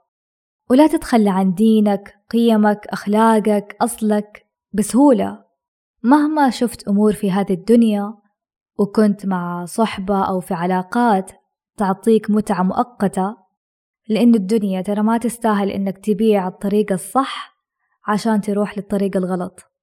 ولا 0.71 0.87
تتخلى 0.87 1.31
عن 1.31 1.55
دينك 1.55 2.15
قيمك 2.31 2.87
أخلاقك 2.87 3.77
أصلك 3.81 4.47
بسهولة. 4.73 5.45
مهما 6.03 6.51
شفت 6.51 6.89
أمور 6.89 7.13
في 7.13 7.31
هذه 7.31 7.53
الدنيا 7.53 8.15
وكنت 8.79 9.27
مع 9.27 9.65
صحبة 9.65 10.25
أو 10.25 10.41
في 10.41 10.55
علاقات 10.55 11.31
تعطيك 11.77 12.31
متعة 12.31 12.63
مؤقتة 12.63 13.37
لأن 14.09 14.35
الدنيا 14.35 14.83
ترى 14.83 15.03
ما 15.03 15.19
تستاهل 15.19 15.71
إنك 15.71 15.99
تبيع 15.99 16.49
الطريق 16.49 16.93
الصح 16.93 17.56
عشان 18.07 18.41
تروح 18.41 18.79
للطريق 18.79 19.17
الغلط. 19.17 19.76